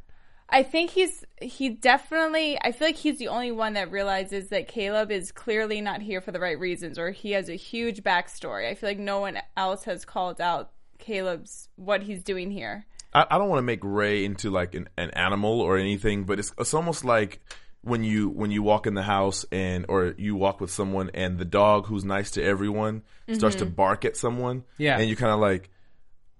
[0.48, 2.56] I think he's he definitely.
[2.62, 6.20] I feel like he's the only one that realizes that Caleb is clearly not here
[6.20, 8.68] for the right reasons, or he has a huge backstory.
[8.70, 12.86] I feel like no one else has called out Caleb's what he's doing here.
[13.12, 16.38] I, I don't want to make Ray into like an, an animal or anything, but
[16.38, 17.40] it's it's almost like
[17.82, 21.38] when you when you walk in the house and or you walk with someone and
[21.38, 23.74] the dog who's nice to everyone starts to mm-hmm.
[23.74, 24.64] bark at someone.
[24.78, 24.98] Yeah.
[24.98, 25.70] and you're kind of like.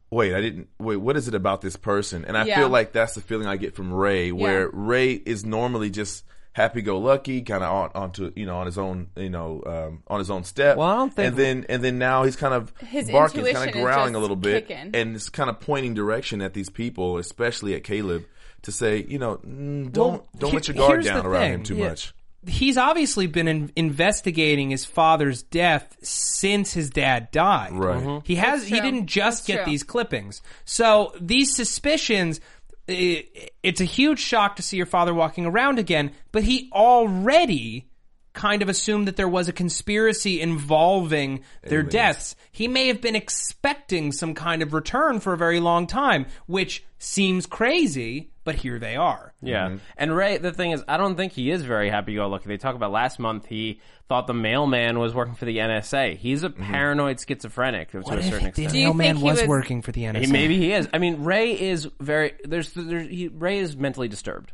[0.08, 0.68] Wait, I didn't.
[0.78, 2.24] Wait, what is it about this person?
[2.24, 2.58] And I Yeah.
[2.58, 4.70] feel like that's the feeling I get from Ray, where Yeah.
[4.72, 6.24] Ray is normally just
[6.56, 10.30] happy-go-lucky, kind of on onto you know on his own you know um, on his
[10.30, 10.78] own step.
[10.78, 13.48] Well, I don't think- And then and then now he's kind of His barking, kind
[13.56, 14.90] intuition of growling a just little bit, kicking.
[14.94, 18.24] and it's kind of pointing direction at these people, especially at Caleb,
[18.62, 21.52] to say, you know, mm, don't Well, don't he- let your guard down around thing.
[21.54, 21.88] him too Yeah.
[21.90, 22.12] much.
[22.48, 27.72] He's obviously been in- investigating his father's death since his dad died.
[27.72, 28.00] Right.
[28.02, 28.22] Mhm.
[28.24, 28.64] He has.
[28.68, 29.72] He didn't just That's get true.
[29.72, 30.42] these clippings.
[30.64, 32.40] So these suspicions.
[32.88, 37.88] It's a huge shock to see your father walking around again, but he already
[38.32, 41.92] kind of assumed that there was a conspiracy involving their Aliens.
[41.92, 42.36] deaths.
[42.52, 46.84] He may have been expecting some kind of return for a very long time, which
[46.98, 49.34] seems crazy, but here they are.
[49.42, 49.66] Yeah.
[49.66, 49.76] Mm-hmm.
[49.98, 52.48] And Ray, the thing is, I don't think he is very happy go lucky.
[52.48, 56.16] They talk about last month he thought the mailman was working for the NSA.
[56.16, 56.62] He's a mm-hmm.
[56.62, 58.54] paranoid schizophrenic to a certain extent.
[58.54, 60.26] Do you mailman was, was- working for the NSA?
[60.26, 60.88] He, maybe he is.
[60.94, 62.34] I mean, Ray is very.
[62.44, 64.52] There's, there's he, Ray is mentally disturbed.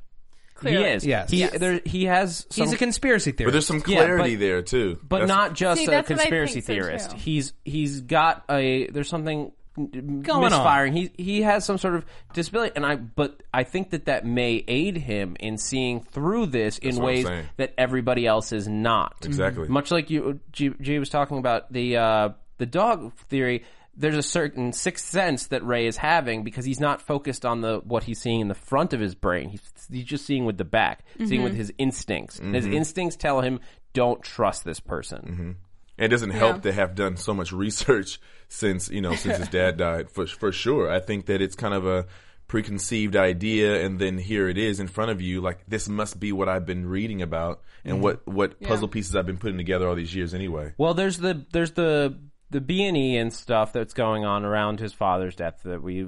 [0.54, 0.84] Clearly.
[0.84, 1.06] He is.
[1.06, 1.30] Yes.
[1.30, 1.58] He Yes.
[1.58, 2.46] there, he has.
[2.48, 3.48] Some, He's a conspiracy theorist.
[3.48, 4.98] But there's some Yeah, clarity but- there too.
[5.02, 7.10] but That's- not just See, a that's what I conspiracy think so, theorist.
[7.10, 7.16] too.
[7.18, 10.92] He's he's got a there's something Going misfiring.
[10.92, 12.04] He he has some sort of
[12.34, 16.76] disability, and I but I think that that may aid him in seeing through this
[16.76, 19.24] in ways that everybody else is not.
[19.24, 19.68] Exactly.
[19.68, 23.64] Much like you, G, G was talking about the uh, the dog theory.
[23.96, 27.80] There's a certain sixth sense that Ray is having because he's not focused on the
[27.84, 29.48] what he's seeing in the front of his brain.
[29.48, 31.58] He's, he's just seeing with the back, seeing with mm-hmm.
[31.60, 32.38] his instincts.
[32.38, 33.60] And His instincts tell him,
[33.94, 36.04] "Don't trust this person." Mm-hmm.
[36.04, 38.18] it doesn't help to have done so much research
[38.52, 40.10] since you know since his dad died.
[40.10, 42.06] For for sure, I think that it's kind of a
[42.46, 45.40] preconceived idea, and then here it is in front of you.
[45.40, 48.02] Like this must be what I've been reading about, and mm-hmm.
[48.02, 50.74] what what puzzle pieces I've been putting together all these years anyway.
[50.76, 52.18] Well, there's the there's the
[52.50, 56.06] the B and E and stuff that's going on around his father's death that we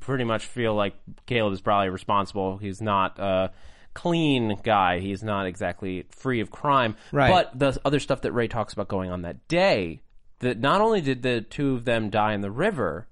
[0.00, 0.94] pretty much feel like
[1.26, 2.58] Caleb is probably responsible.
[2.58, 3.52] He's not a
[3.94, 5.00] clean guy.
[5.00, 6.96] He's not exactly free of crime.
[7.10, 7.30] Right.
[7.32, 10.02] But the other stuff that Ray talks about going on that day
[10.40, 13.06] that not only did the two of them die in the river,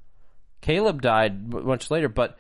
[0.61, 2.39] Caleb died much later, but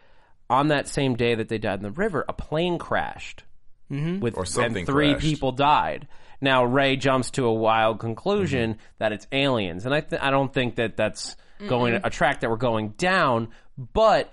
[0.51, 3.45] on that same day that they died in the river, a plane crashed
[3.91, 5.25] with Or something and three crashed.
[5.27, 6.09] people died.
[6.41, 8.81] Now Ray jumps to a wild conclusion Mm-hmm.
[8.99, 11.37] that it's aliens, and I th- I don't think that that's
[11.69, 13.49] going a track that we're going down,
[13.93, 14.33] but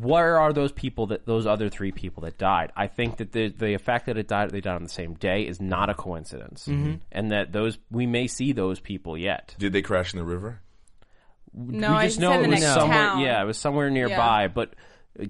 [0.00, 2.72] where are those people that those other three people that died?
[2.76, 5.42] I think that the the fact that it died they died on the same day
[5.42, 6.94] is not a coincidence, Mm-hmm.
[7.12, 9.54] and that those we may see those people yet.
[9.58, 10.60] Did they crash in the river?
[11.52, 12.98] No, we I just just know said it was somewhere.
[12.98, 13.20] town.
[13.20, 14.74] Yeah, it was somewhere nearby, but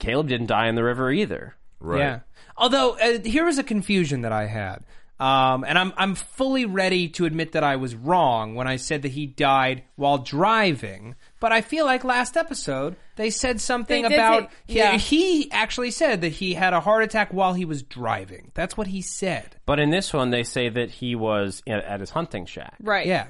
[0.01, 1.55] Caleb didn't die in the river either.
[1.81, 1.99] Right.
[1.99, 2.21] Yeah.
[2.57, 4.85] Although uh, here was a confusion that I had,
[5.21, 9.03] um, and I'm I'm fully ready to admit that I was wrong when I said
[9.03, 11.15] that he died while driving.
[11.45, 14.97] But I feel like last episode they said something They did about say- he, yeah.
[14.97, 18.51] he actually said that he had a heart attack while he was driving.
[18.55, 19.57] That's what he said.
[19.67, 22.77] But in this one, they say that he was at, at his hunting shack.
[22.81, 23.07] Right.
[23.07, 23.27] Yeah.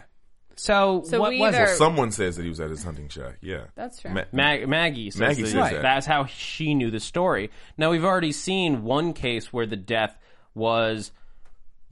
[0.54, 1.76] So, So what we was either- it?
[1.76, 3.38] Someone says that he was at his hunting shack.
[3.40, 3.64] Yeah.
[3.74, 4.12] That's true.
[4.12, 5.82] Ma- Mag- Maggie says, Maggie that- says that.
[5.82, 7.50] that's how she knew the story.
[7.76, 10.16] Now we've already seen one case where the death
[10.54, 11.10] was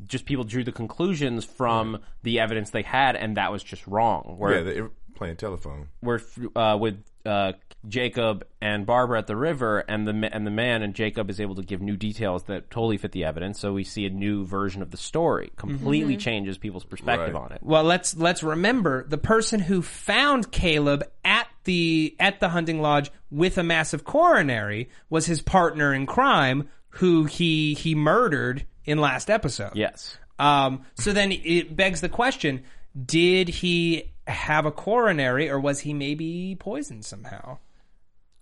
[0.05, 4.35] just people drew the conclusions from the evidence they had, and that was just wrong.
[4.37, 4.91] Where yeah, they're
[5.23, 5.89] playing telephone.
[6.03, 6.21] we're
[6.57, 7.53] uh, with uh,
[7.89, 11.55] Jacob and Barbara at the river, and the and the man and Jacob is able
[11.57, 13.59] to give new details that totally fit the evidence.
[13.61, 17.43] So we see a new version of the story, completely changes people's perspective Right.
[17.43, 17.61] on it.
[17.63, 23.11] Well, let's let's remember the person who found Caleb at the at the hunting lodge
[23.31, 29.31] with a massive coronary was his partner in crime, who he he murdered in last
[29.31, 29.73] episode.
[29.75, 30.19] Yes.
[30.39, 32.65] Um, so then it begs the question:
[33.07, 37.59] Did he have a coronary, or was he maybe poisoned somehow?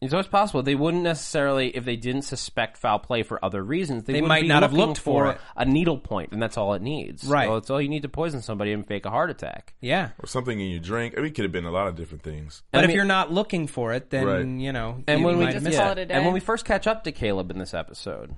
[0.03, 0.62] It's always possible.
[0.62, 4.47] They wouldn't necessarily, if they didn't suspect foul play for other reasons, they, They might
[4.47, 5.40] not have looked for it.
[5.55, 7.25] a needle point, and that's all it needs.
[7.25, 7.47] Right.
[7.47, 9.75] So it's all you need to poison somebody and fake a heart attack.
[9.83, 10.11] Yeah.
[10.19, 11.14] Or something in your drink.
[11.14, 12.62] I mean, it could have been a lot of different things.
[12.73, 14.47] But I if mean- you're not looking for it, then Right.
[14.47, 15.05] you know.
[15.07, 15.99] And you when we might just miss call it.
[15.99, 16.14] it a day.
[16.14, 18.35] and when we first catch up to Caleb in this episode,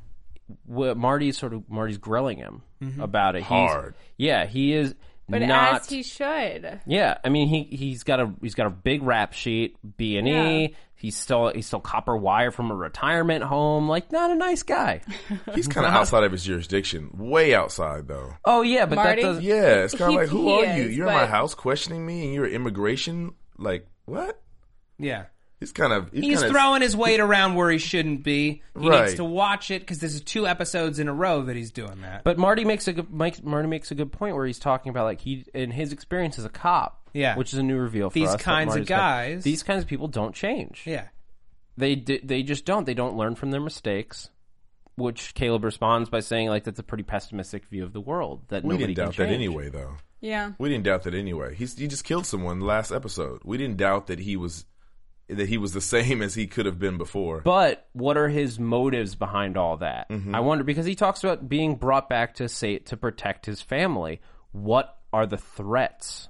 [0.69, 3.01] wh- Marty's sort of Marty's grilling him mm-hmm.
[3.01, 3.45] about it.
[3.45, 3.95] He's- Hard.
[4.17, 4.97] yeah, he is
[5.33, 5.81] But not.
[5.83, 6.81] as he should.
[6.87, 10.29] Yeah, I mean he he's got a he's got a big rap sheet, B and
[10.29, 10.77] E.
[10.95, 13.89] He's still he's still copper wire from a retirement home.
[13.89, 15.01] Like not a nice guy.
[15.55, 17.11] He's kind of outside of his jurisdiction.
[17.15, 18.35] Way outside, though.
[18.45, 19.21] Oh yeah, but Marty?
[19.23, 19.43] that doesn't.
[19.43, 20.85] Yeah, it's kind of like, who are you?
[20.85, 23.33] is, You're in my house questioning me and you're immigration?
[23.59, 24.41] Like, what?
[24.97, 25.25] Yeah.
[25.63, 26.11] He's kind of.
[26.13, 28.63] He's, He's kind of, throwing his weight around where he shouldn't be.
[28.79, 29.03] He Right.
[29.05, 32.25] needs to watch it because there's two episodes in a row that he's doing that.
[32.25, 35.05] But Marty makes a good Mike, Marty makes a good point where he's talking about
[35.05, 36.99] like he in his experience as a cop.
[37.15, 37.37] Yeah.
[37.37, 38.37] which is a new reveal for These us.
[38.37, 40.83] that kinds of Marty's got- guys- these kinds of people don't change.
[40.87, 41.09] yeah,
[41.77, 42.85] They they just don't.
[42.87, 44.31] They don't learn from their mistakes.
[44.97, 48.63] Which Caleb responds by saying like that's a pretty pessimistic view of the world that
[48.63, 49.97] We nobody didn't doubt can that anyway, though.
[50.21, 50.53] Yeah.
[50.59, 51.55] We didn't doubt that anyway.
[51.55, 53.41] He's, he just killed someone last episode.
[53.45, 54.67] We didn't doubt that he was
[55.29, 57.41] that he was the same as he could have been before.
[57.41, 60.09] But what are his motives behind all that?
[60.09, 60.35] Mm-hmm.
[60.35, 64.21] I wonder because he talks about being brought back to say to protect his family.
[64.53, 66.29] What are the threats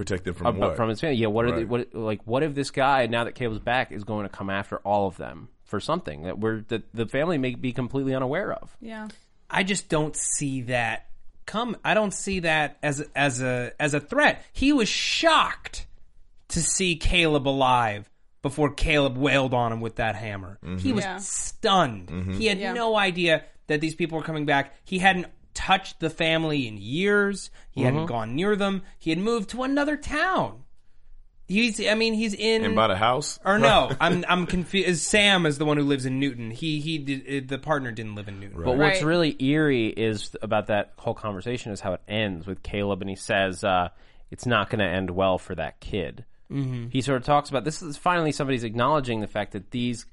[0.00, 0.76] Protect them from about, what?
[0.76, 1.16] from his family?
[1.16, 4.04] Yeah, what are the, what like what if this guy now that Caleb's back is
[4.04, 7.54] going to come after all of them for something that we're that the family may
[7.54, 8.74] be completely unaware of?
[8.80, 9.08] Yeah.
[9.50, 11.10] I just don't see that
[11.44, 11.76] come.
[11.84, 14.42] I don't see that as as a as a threat.
[14.52, 15.86] He was shocked
[16.50, 18.08] to see Caleb alive
[18.42, 20.58] before Caleb wailed on him with that hammer.
[20.62, 20.94] He mm-hmm.
[20.94, 21.16] was Yeah.
[21.18, 22.08] stunned.
[22.08, 22.32] Mm-hmm.
[22.34, 22.72] He had Yeah.
[22.72, 24.74] no idea that these people were coming back.
[24.84, 27.50] He hadn't touched the family in years.
[27.70, 28.06] He hadn't mm-hmm.
[28.08, 28.82] gone near them.
[28.98, 30.64] He had moved to another town.
[31.48, 33.40] He's I mean he's in and bought a house?
[33.44, 35.02] or no, I'm I'm confused.
[35.02, 36.52] Sam is the one who lives in Newton.
[36.52, 38.62] He he did uh, the partner didn't live in Newton.
[38.62, 39.04] But what's Right.
[39.04, 43.16] really eerie is about that whole conversation is how it ends with Caleb, and he
[43.16, 43.88] says uh,
[44.30, 46.24] it's not going to end well for that kid.
[46.50, 46.88] Mm-hmm.
[46.90, 50.06] He sort of talks about this is finally somebody's acknowledging the fact that these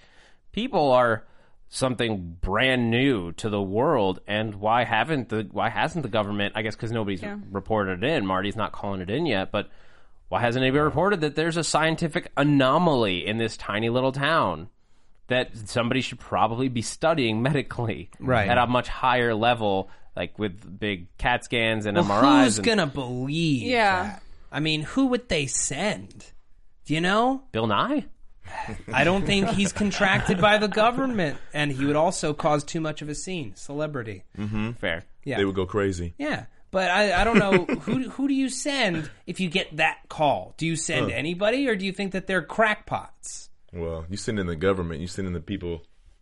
[0.51, 1.23] people are
[1.69, 6.53] something brand new to the world, and why haven't the why hasn't the government?
[6.55, 7.37] I guess because nobody's Yeah.
[7.51, 8.25] reported it in.
[8.25, 9.69] Marty's not calling it in yet, but
[10.29, 14.69] why hasn't anybody reported that there's a scientific anomaly in this tiny little town?
[15.29, 18.47] that somebody should probably be studying medically Right.
[18.47, 22.43] at a much higher level, like with big CAT scans and Well, MRIs.
[22.45, 23.63] who's and gonna believe?
[23.63, 24.03] Yeah.
[24.03, 24.23] that?
[24.51, 26.31] I mean, who would they send?
[26.85, 27.43] Do you know?
[27.51, 28.05] Bill Nye?
[28.93, 33.01] I don't think he's contracted by the government, and he would also cause too much
[33.01, 33.53] of a scene.
[33.55, 34.23] Celebrity.
[34.37, 34.71] Mm-hmm.
[34.71, 35.03] Fair.
[35.25, 36.13] Yeah, They would go crazy.
[36.17, 36.45] yeah.
[36.69, 40.53] But I, I don't know who who do you send if you get that call?
[40.57, 43.49] Do you send anybody, or do you think that they're crackpots?
[43.73, 45.81] Well, you send in the government, you send in the people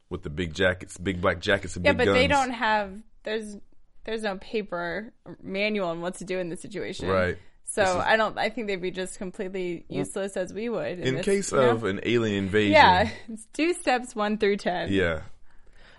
[0.09, 2.07] with the big jackets, big black jackets and Yeah, big thing.
[2.07, 2.23] Yeah, but guns.
[2.23, 3.57] they don't have there's
[4.03, 5.11] there's no paper
[5.41, 7.07] manual on what to do in this situation.
[7.09, 7.37] Right.
[7.65, 8.37] So I don't.
[8.37, 10.99] I think they'd be just completely useless as we would.
[10.99, 11.71] In this, case you know?
[11.71, 12.71] of an alien invasion.
[12.71, 14.91] yeah, it's do steps one through ten.
[14.91, 15.21] Yeah.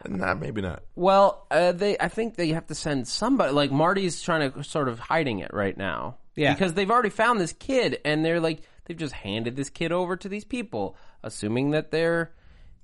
[0.08, 0.82] Nah, maybe not.
[0.94, 3.52] Well, uh, they I think they have to send somebody.
[3.52, 6.16] Like Marty's trying to sort of hiding it right now.
[6.36, 6.52] Yeah.
[6.52, 10.16] because they've already found this kid, and they're like they've just handed this kid over
[10.16, 12.32] to these people, assuming that they're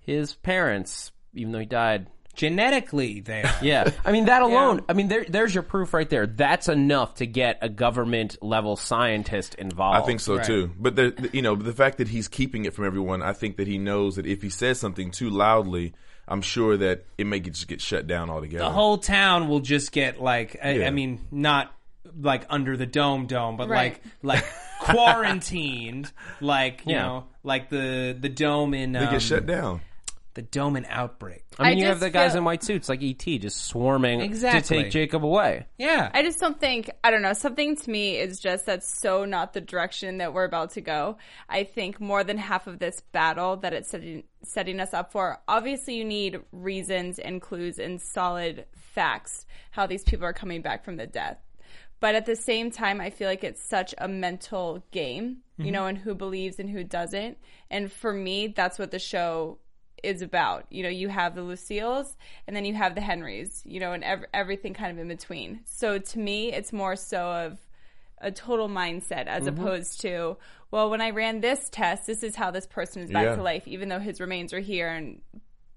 [0.00, 2.08] his parents, even though he died.
[2.34, 3.52] Genetically, they are.
[3.62, 4.82] Yeah, I mean that alone.
[4.88, 6.26] I mean, there, there's your proof right there.
[6.26, 10.02] That's enough to get a government level scientist involved.
[10.02, 10.70] I think so too.
[10.78, 13.58] But the, the- you know, the fact that he's keeping it from everyone, I think
[13.58, 15.92] that he knows that if he says something too loudly,
[16.26, 18.64] I'm sure that it may get, just get shut down altogether.
[18.64, 20.86] the whole town will just get like I, Yeah.
[20.86, 21.72] I mean not
[22.20, 24.00] like under the dome dome but Right.
[24.22, 24.44] like like
[24.80, 27.02] quarantined like you Yeah.
[27.02, 29.80] know like the the dome in they um, get shut down.
[30.34, 32.88] The dome in outbreak I mean, I you have the guys feel- in white suits
[32.88, 34.60] like ET just swarming Exactly.
[34.62, 35.66] to take Jacob away.
[35.78, 37.32] yeah I just don't think I don't know.
[37.32, 41.16] Something to me is just that's so not the direction that we're about to go.
[41.48, 45.40] I think more than half of this battle that it's setting setting us up for.
[45.48, 50.84] Obviously, you need reasons and clues and solid facts how these people are coming back
[50.84, 51.38] from the death.
[52.00, 55.72] But at the same time, I feel like it's such a mental game, you mm-hmm.
[55.72, 57.38] know, and who believes and who doesn't.
[57.70, 59.58] And for me, that's what the show
[60.02, 60.66] is about.
[60.70, 64.04] You know, you have the Lucille's and then you have the Henrys, you know, and
[64.04, 65.60] ev- everything kind of in between.
[65.64, 67.58] So to me, it's more so of
[68.18, 69.60] a total mindset as mm-hmm.
[69.60, 70.36] opposed to,
[70.70, 73.36] well, when I ran this test, this is how this person is back Yeah.
[73.36, 75.20] to life, even though his remains are here and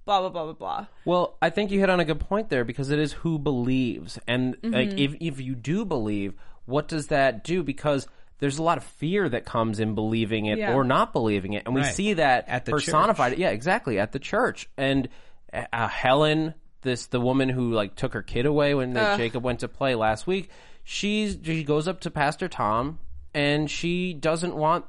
[0.05, 0.85] blah, blah, blah, blah, blah.
[1.03, 4.19] Well, I think you hit on a good point there because it is who believes,
[4.27, 4.97] and like mm-hmm.
[4.97, 6.35] if if you do believe,
[6.65, 7.63] what does that do?
[7.63, 8.07] Because
[8.39, 10.73] there's a lot of fear that comes in believing it Yeah.
[10.73, 11.93] or not believing it, and we Right.
[11.93, 13.37] see that At the personified.
[13.37, 15.07] Yeah, exactly at the church, and
[15.53, 19.61] uh, Helen, this the woman who like took her kid away when the, Jacob went
[19.61, 20.49] to play last week.
[20.83, 22.99] She's she goes up to Pastor Tom,
[23.33, 24.85] and she doesn't want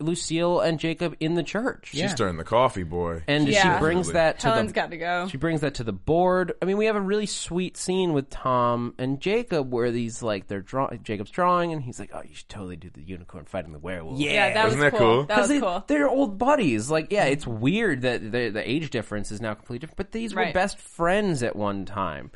[0.00, 1.88] Lucille and Jacob in the church.
[1.92, 3.22] She's stirring the coffee, boy.
[3.26, 3.74] And Yeah.
[3.76, 5.26] she brings that to Helen's the got to go.
[5.28, 6.52] she brings that to the board.
[6.62, 10.46] I mean, we have a really sweet scene with Tom and Jacob where these like
[10.46, 13.72] they're draw Jacob's drawing and he's like, "Oh, you should totally do the unicorn fighting
[13.72, 14.98] the werewolf." yeah, Yeah, that was Isn't that cool.
[14.98, 15.24] cool?
[15.24, 15.84] That was they, cool.
[15.86, 16.90] They're old buddies.
[16.90, 20.34] Like, yeah, it's weird that the, the age difference is now completely different, but these
[20.34, 20.54] were Right.
[20.54, 22.30] best friends at one time.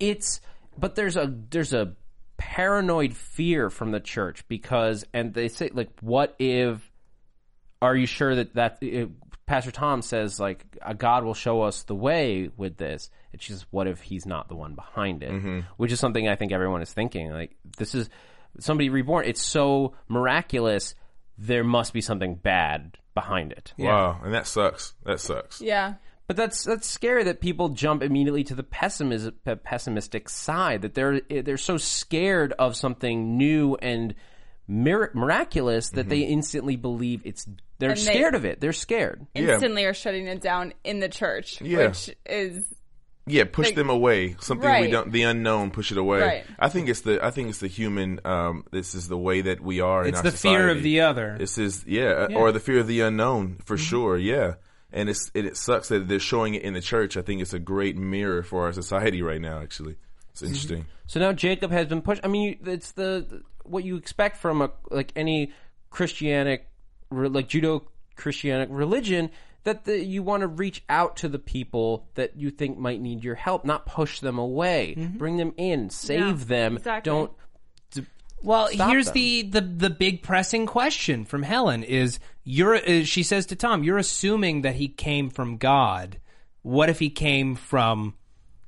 [0.00, 0.40] It's
[0.76, 1.94] but there's a there's a
[2.36, 6.90] paranoid fear from the church because and they say like what if
[7.80, 9.06] are you sure that that uh,
[9.46, 13.10] Pastor Tom says like uh, God will show us the way with this.
[13.32, 15.60] It's just what if he's not the one behind it, Mm-hmm.
[15.76, 17.30] which is something I think everyone is thinking.
[17.30, 18.08] Like this is
[18.58, 19.26] somebody reborn.
[19.26, 20.94] It's so miraculous.
[21.36, 23.74] There must be something bad behind it.
[23.78, 24.94] Wow, and that sucks.
[25.04, 25.60] That sucks.
[25.60, 25.94] Yeah.
[26.26, 30.82] But that's that's scary that people jump immediately to the pessimism, pessimistic side.
[30.82, 34.14] That they're they're so scared of something new and
[34.66, 37.46] mir- miraculous that they instantly believe it's.
[37.78, 38.60] They're And they- scared of it.
[38.60, 39.26] They're scared.
[39.34, 39.52] Yeah.
[39.54, 41.88] Instantly are shutting it down in the church, Yeah.
[41.88, 42.64] which is
[43.26, 44.36] Yeah, push Like- them away.
[44.40, 46.20] Something we don't, the unknown, push it away.
[46.20, 46.44] Right.
[46.58, 48.20] I think it's the, I think it's the human.
[48.24, 50.02] Um, this is the way that we are.
[50.02, 52.78] in it's our the fear of the other This is yeah, uh or the fear
[52.80, 54.16] of the unknown for sure.
[54.18, 54.54] Yeah,
[54.94, 57.16] and it's it, it sucks that they're showing it in the church.
[57.18, 59.60] I think it's a great mirror for our society right now.
[59.60, 59.96] Actually,
[60.30, 60.46] it's mm-hmm.
[60.46, 60.86] interesting.
[61.06, 62.22] So now Jacob has been pushed.
[62.24, 65.52] I mean, you- it's the what you expect from a like any
[65.90, 66.68] Christianic,
[67.10, 67.82] re- like Judeo
[68.16, 69.30] Christianic religion
[69.64, 73.24] that the, you want to reach out to the people that you think might need
[73.24, 75.16] your help, not push them away, mm-hmm.
[75.16, 76.76] bring them in, save Yeah, them.
[76.76, 77.10] exactly.
[77.10, 77.32] Don't.
[78.44, 79.14] Well, Stop here's them.
[79.14, 83.82] the, the the big pressing question from Helen is you're uh, she says to Tom,
[83.82, 86.20] you're assuming that he came from God.
[86.62, 88.14] What if he came from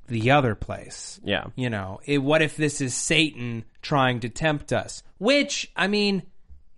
[0.07, 1.21] the other place?
[1.23, 1.47] Yeah.
[1.55, 5.03] You know, it, what if this is Satan trying to tempt us?
[5.19, 6.23] Which, I mean,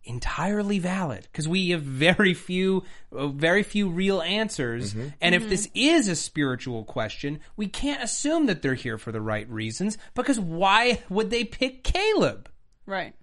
[0.09, 2.83] entirely valid because we have very few
[3.13, 8.47] uh, very few real answers and if this is a spiritual question we can't assume
[8.47, 12.49] that they're here for the right reasons because why would they pick Caleb
[12.88, 13.14] Right.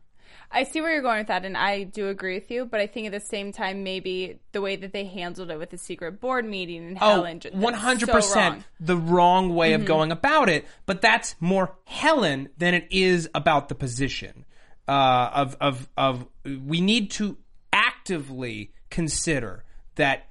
[0.51, 2.65] I see where you're going with that, and I do agree with you.
[2.65, 5.71] But I think at the same time, maybe the way that they handled it with
[5.71, 10.11] the secret board meeting and Oh, Helen, one hundred percent, the wrong way of going
[10.11, 10.65] about it.
[10.85, 14.45] But that's more Helen than it is about the position
[14.87, 16.27] uh, of of of.
[16.45, 17.37] We need to
[17.73, 19.63] actively consider
[19.95, 20.29] that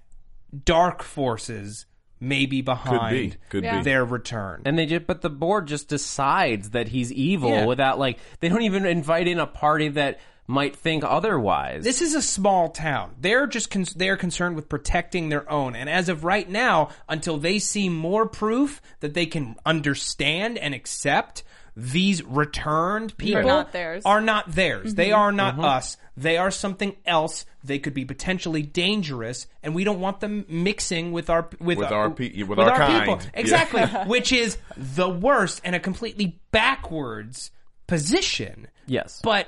[0.65, 1.87] dark forces
[2.21, 3.79] may be behind Could Yeah.
[3.79, 3.85] be.
[3.85, 4.63] their return.
[4.65, 7.65] And they just, but the board just decides that he's evil Yeah.
[7.67, 11.85] without like they don't even invite in a party that might think otherwise.
[11.85, 13.15] This is a small town.
[13.19, 17.39] They're just con- they're concerned with protecting their own, and as of right now, until
[17.39, 21.45] they see more proof that they can understand and accept,
[21.77, 24.03] these returned people not theirs.
[24.07, 24.95] are not theirs.
[24.95, 25.19] They Mm-hmm.
[25.19, 25.97] are not us.
[26.17, 27.47] They are something else.
[27.65, 31.91] They could be potentially dangerous, and we don't want them mixing with our with, With
[31.91, 33.17] our pe- with with our people.
[33.17, 33.31] kind.
[33.35, 33.41] Yeah.
[33.41, 37.51] Exactly, which is the worst and a completely backwards
[37.87, 38.69] position.
[38.87, 39.21] Yes.
[39.23, 39.47] But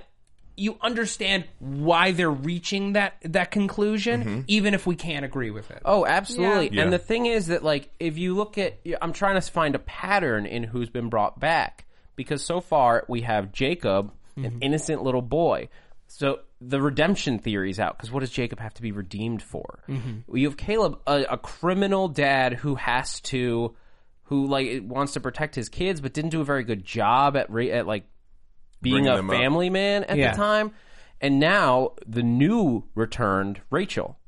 [0.59, 4.41] you understand why they're reaching that that conclusion, Mm-hmm.
[4.49, 5.83] even if we can't agree with it.
[5.85, 6.71] Oh, absolutely.
[6.75, 6.85] Yeah.
[6.85, 9.79] And the thing is that, like, if you look at, I'm trying to find a
[9.79, 11.85] pattern in who's been brought back
[12.17, 14.59] because so far we have Jacob, an mm-hmm.
[14.63, 15.69] innocent little boy.
[16.09, 19.81] So the redemption theory is out because what does Jacob have to be redeemed for?
[19.89, 20.37] Mm-hmm.
[20.37, 23.75] You have Caleb, a, a criminal dad who has to,
[24.25, 27.51] who like wants to protect his kids, but didn't do a very good job at
[27.51, 28.05] ra- at like
[28.83, 29.37] being Bringing a them up.
[29.37, 30.31] family man at Yeah.
[30.31, 30.73] the time.
[31.21, 34.19] And now the new returned Rachel,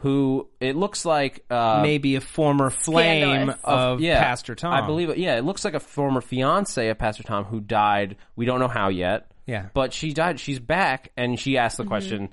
[0.00, 3.60] who it looks like uh, Maybe a former flame Scandalous.
[3.64, 4.72] of Pastor Tom.
[4.72, 5.18] I believe it.
[5.18, 8.16] Yeah, it looks like a former fiance of Pastor Tom who died.
[8.36, 9.30] We don't know how yet.
[9.46, 9.66] Yeah.
[9.74, 10.40] but she died.
[10.40, 11.88] She's back, and she asked the Mm-hmm.
[11.88, 12.28] question.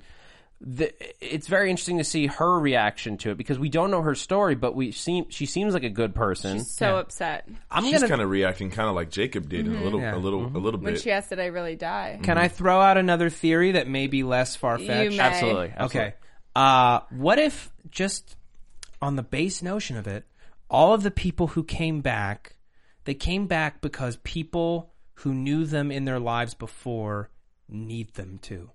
[0.66, 4.14] The, it's very interesting to see her reaction to it because we don't know her
[4.14, 6.58] story, but we seem she seems like a good person.
[6.58, 8.08] She's so upset I'm She's gonna.
[8.08, 10.14] kind of reacting kind of like Jacob did in a little, Yeah.
[10.14, 10.84] a little, a little bit.
[10.84, 11.02] when bit.
[11.02, 14.22] she asked, "Did I really die?" Can I throw out another theory that may be
[14.22, 15.18] less far fetched?
[15.18, 15.84] absolutely, absolutely.
[15.86, 16.14] Okay.
[16.54, 18.36] Uh, what if just
[19.02, 20.24] on the base notion of it,
[20.70, 22.56] all of the people who came back,
[23.04, 27.30] they came back because people who knew them in their lives before
[27.68, 28.70] need them to.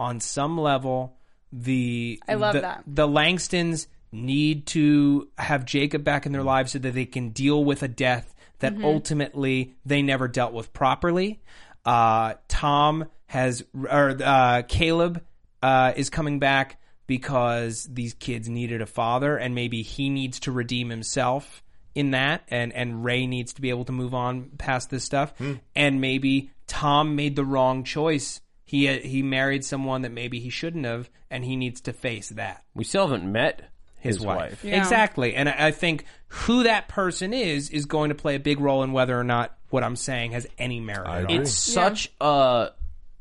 [0.00, 1.16] On some level,
[1.52, 2.84] the I love the, that.
[2.86, 7.64] the Langstons need to have Jacob back in their lives so that they can deal
[7.64, 8.84] with a death that Mm-hmm.
[8.84, 11.42] ultimately they never dealt with properly.
[11.84, 15.22] Uh, Tom has, or uh, Caleb
[15.62, 20.52] uh, is coming back because these kids needed a father, and maybe he needs to
[20.52, 21.62] redeem himself
[21.94, 25.36] in that, and and Ray needs to be able to move on past this stuff,
[25.38, 25.54] hmm.
[25.76, 28.40] and maybe Tom made the wrong choice.
[28.64, 32.30] He uh, he married someone that maybe he shouldn't have, and he needs to face
[32.30, 34.64] that We still haven't met his, wife.
[34.64, 34.78] Yeah.
[34.78, 35.34] Exactly.
[35.34, 38.82] And I I think who that person is is going to play a big role
[38.82, 41.40] in whether or not what I'm saying has any merit at all.
[41.40, 42.70] It's such a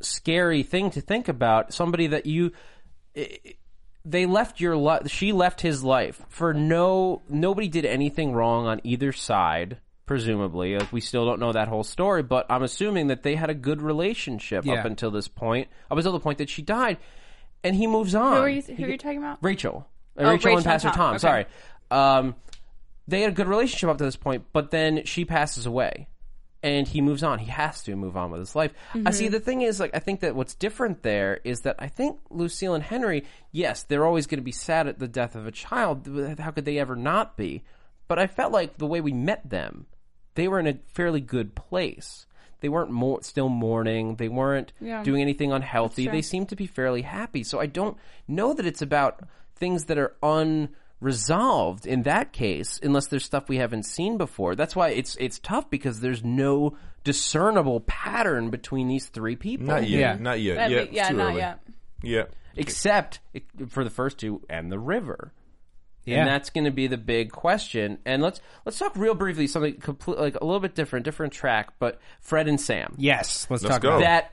[0.02, 1.74] scary thing to think about.
[1.74, 2.52] Somebody that you.
[3.16, 3.40] i-
[4.06, 5.10] They left your life.
[5.10, 7.22] She left his life for no.
[7.30, 9.78] Nobody did anything wrong on either side.
[10.06, 13.50] Presumably, like we still don't know that whole story, but I'm assuming that they had
[13.50, 14.74] a good relationship Yeah.
[14.74, 15.70] up until this point.
[15.90, 16.98] Up until the point that she died,
[17.64, 18.36] and he moves on.
[18.36, 18.62] Who are you?
[18.62, 19.38] He Who are you talking about?
[19.42, 19.88] Rachel.
[20.18, 21.06] Uh, Oh, Rachel, Rachel and Pastor and Tom.
[21.06, 21.16] Tom.
[21.16, 21.20] Okay.
[21.20, 21.46] Sorry.
[21.90, 22.36] Um,
[23.08, 26.08] they had a good relationship up to this point, but then she passes away.
[26.64, 27.40] And he moves on.
[27.40, 28.72] He has to move on with his life.
[28.96, 29.26] I see.
[29.26, 29.34] Mm-hmm.
[29.34, 32.74] The thing is, like, I think that what's different there is that I think Lucille
[32.74, 36.08] and Henry, yes, they're always going to be sad at the death of a child.
[36.40, 37.64] How could they ever not be?
[38.08, 39.88] But I felt like the way we met them,
[40.36, 42.26] they were in a fairly good place.
[42.62, 44.16] They weren't more, still mourning.
[44.16, 45.04] They weren't Yeah.
[45.04, 46.08] doing anything unhealthy.
[46.08, 47.44] They seemed to be fairly happy.
[47.44, 49.20] So I don't know that it's about
[49.58, 50.16] things that are
[51.04, 54.56] unresolved in that case, unless there's stuff we haven't seen before.
[54.56, 59.68] That's why it's it's tough because there's no discernible pattern between these three people.
[59.68, 60.00] Not yet.
[60.00, 60.18] Yeah.
[60.20, 60.56] Not yet.
[60.56, 61.38] That yeah, ma- yeah, too not early.
[61.38, 61.60] yet.
[62.02, 62.24] Yeah.
[62.56, 63.20] except
[63.70, 65.34] for the first two and the river.
[66.06, 66.20] Yeah.
[66.20, 67.98] And that's going to be the big question.
[68.06, 71.74] And let's let's talk real briefly something complete like a little bit different, different track,
[71.80, 72.96] but Fred and Sam.
[72.98, 73.90] yes, let's, Let's talk go.
[73.90, 74.32] about that.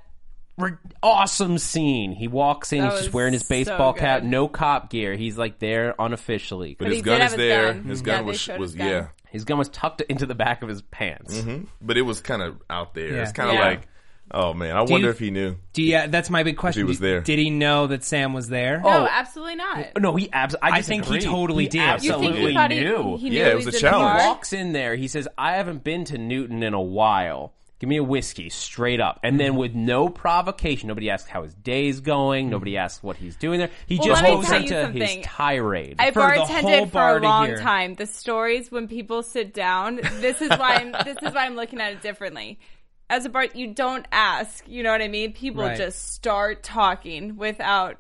[0.61, 2.13] That re- awesome scene.
[2.13, 4.31] He walks in, That he's just was wearing his so baseball cap, good.
[4.31, 5.15] no cop gear.
[5.15, 6.77] He's like there unofficially.
[6.79, 7.73] But, But his he gun did is his there.
[7.75, 7.85] gun.
[7.85, 8.89] His Yeah, gun they was showed was his gun.
[8.89, 9.07] yeah.
[9.31, 11.37] His gun was tucked into the back of his pants.
[11.37, 11.65] Mm-hmm.
[11.81, 13.15] But it was kind of out there.
[13.15, 13.23] Yeah.
[13.23, 13.61] It's kind of Yeah.
[13.65, 13.89] like,
[14.33, 15.55] oh man, I wonder you- if he knew.
[15.73, 16.81] Do you, that's my big question.
[16.83, 17.21] he was Did- there.
[17.21, 18.81] Did he know that Sam was there?
[18.81, 19.09] No, oh.
[19.09, 19.87] absolutely not.
[20.01, 21.33] No, he abs- I, I think he disagree.
[21.33, 21.75] totally did.
[21.75, 23.17] You think he Absolutely thought he, knew.
[23.19, 24.19] he knew Yeah, it was a in the challenge.
[24.19, 24.27] bar?
[24.29, 24.97] walks in there.
[24.97, 27.55] He says, "I haven't been to Newton in a while.
[27.81, 31.55] Give me a whiskey, straight up." And then with no provocation, nobody asks how his
[31.55, 32.49] day's going.
[32.51, 33.71] Nobody asks what he's doing there.
[33.87, 35.97] He Well, just let goes into his tirade.
[35.99, 37.95] I For bartended for bar a long time.
[37.95, 41.81] The stories when people sit down, this is why I'm this is why I'm looking
[41.81, 42.61] at it differently.
[43.09, 44.63] As a bar, you don't ask.
[44.69, 45.33] You know what I mean?
[45.33, 45.77] People Right.
[45.77, 47.99] just start talking without.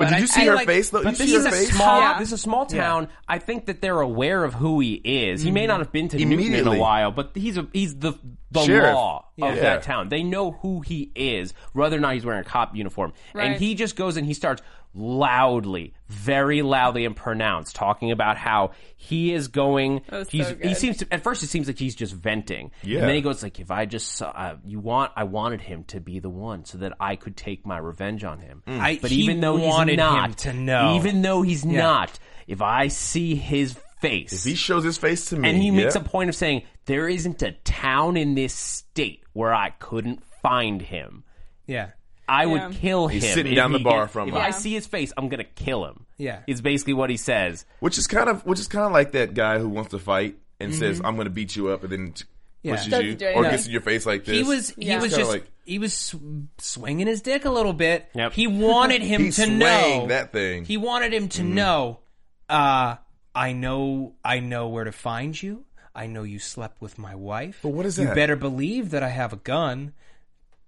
[0.00, 1.02] But, did I- you see I her like- face though?
[1.02, 1.74] but you this see is her a face?
[1.74, 2.00] small.
[2.00, 2.18] Yeah.
[2.18, 3.08] This is a small town.
[3.28, 5.42] I think that they're aware of who he is.
[5.42, 5.68] He may mm-hmm.
[5.68, 8.14] not have been to Newton in a while, but he's a, he's the
[8.52, 8.94] the Sheriff.
[8.94, 9.60] law of Yeah.
[9.62, 10.08] that town.
[10.08, 13.12] They know who he is, whether or not he's wearing a cop uniform.
[13.34, 14.60] And he just goes and he starts
[14.94, 20.02] loudly, very loudly and pronounced, talking about how he is going.
[20.28, 22.70] he's, so he seems to, at first it seems like he's just venting.
[22.82, 23.00] Yeah.
[23.00, 25.84] And then he goes like, if I just saw, uh, you want, I wanted him
[25.84, 28.62] to be the one so that I could take my revenge on him.
[28.66, 30.94] I- but even though wanted he's not, him to know.
[30.96, 35.36] even though he's not, if I see his face, If he shows his face to
[35.36, 39.22] me, and he makes a point of saying, there isn't a town in this state
[39.34, 41.22] where I couldn't find him.
[41.66, 41.90] Yeah.
[42.30, 42.68] I Yeah.
[42.68, 43.20] would kill him.
[43.20, 44.40] He's sitting if down the bar gets- from If him.
[44.40, 46.06] I see his face, I'm gonna kill him.
[46.16, 46.40] Yeah.
[46.46, 47.64] is basically what he says.
[47.80, 50.36] Which is kind of which is kind of like that guy who wants to fight
[50.60, 52.24] and says, "I'm going to beat you up," and then t-
[52.62, 52.72] Yeah.
[52.76, 53.50] pushes Doesn't you or anything.
[53.50, 54.36] gets in your face like this.
[54.36, 54.96] He was he Yeah.
[55.00, 56.16] was kinda just like- he was sw-
[56.58, 58.06] swinging his dick a little bit.
[58.14, 58.32] Yep.
[58.34, 60.66] He wanted him He to swang know that thing.
[60.66, 62.00] He wanted him to know.
[62.50, 62.96] Uh,
[63.34, 65.64] I know I know where to find you.
[65.94, 67.60] I know you slept with my wife.
[67.62, 68.14] But what is You that?
[68.14, 69.92] better believe that I have a gun.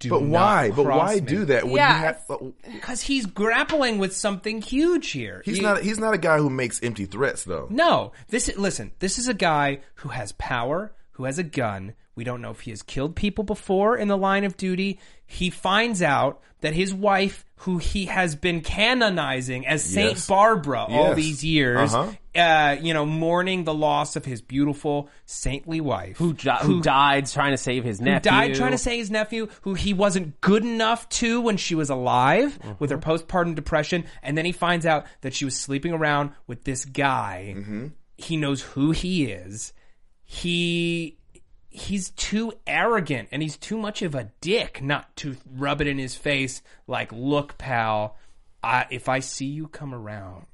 [0.03, 0.71] Do But not why?
[0.71, 1.21] But why me.
[1.21, 1.97] do that when Yeah.
[1.99, 2.21] you have?
[2.31, 2.37] uh,
[2.73, 5.43] Because he's grappling with something huge here.
[5.45, 5.83] He's You- not.
[5.83, 7.67] He's not a guy who makes empty threats, though.
[7.71, 8.93] No, this listen.
[8.99, 11.95] This is a guy who has power, who has a gun.
[12.15, 14.99] We don't know if he has killed people before in the line of duty.
[15.25, 20.27] He finds out that his wife, who he has been canonizing as Saint Yes.
[20.27, 21.17] Barbara all Yes.
[21.17, 22.13] these years, Uh-huh.
[22.35, 27.27] Uh, you know, mourning the loss of his beautiful saintly wife, Who, di- who died
[27.27, 28.31] trying to save his nephew?
[28.31, 31.91] died trying to save his nephew, who he wasn't good enough to when she was
[31.91, 36.31] alive with her postpartum depression, and then he finds out that she was sleeping around
[36.47, 37.55] with this guy.
[38.17, 39.73] He knows who he is.
[40.25, 41.19] He
[41.69, 45.99] he's too arrogant and he's too much of a dick not to rub it in
[45.99, 48.17] his face like, "Look, pal,
[48.63, 50.47] I, if I see you come around,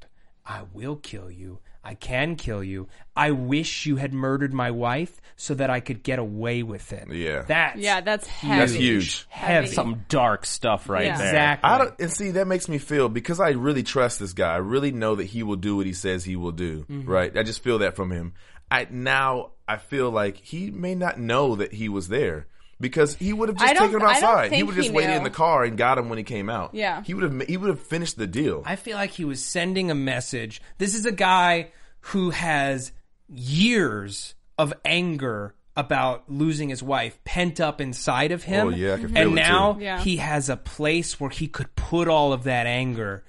[0.47, 2.89] I will kill you." I can kill you.
[3.17, 7.09] I wish you had murdered my wife so that I could get away with it.
[7.11, 7.43] Yeah.
[7.47, 8.59] That's Yeah, that's heavy.
[8.61, 9.27] That's huge.
[9.29, 9.69] heavy.
[9.69, 11.17] Some dark stuff right Yeah.
[11.19, 11.27] there.
[11.29, 11.71] Exactly.
[11.71, 14.53] I don't, and see that makes me feel because I really trust this guy.
[14.55, 16.81] I really know that he will do what he says he will do.
[16.91, 17.09] Mm-hmm.
[17.09, 17.37] Right?
[17.37, 18.35] I just feel that from him.
[18.71, 22.47] I now I feel like he may not know that he was there
[22.81, 24.53] because he would have just taken him outside.
[24.53, 26.75] He would have just waited in the car and got him when he came out.
[26.75, 27.03] Yeah.
[27.03, 28.63] he would have he would have finished the deal.
[28.65, 30.63] I feel like he was sending a message.
[30.79, 32.93] This is a guy who has
[33.29, 38.69] years of anger about losing his wife pent up inside of him.
[38.69, 39.81] Oh, yeah, I can feel and it, now too.
[39.81, 40.01] Yeah.
[40.01, 43.25] he has a place where he could put all of that anger.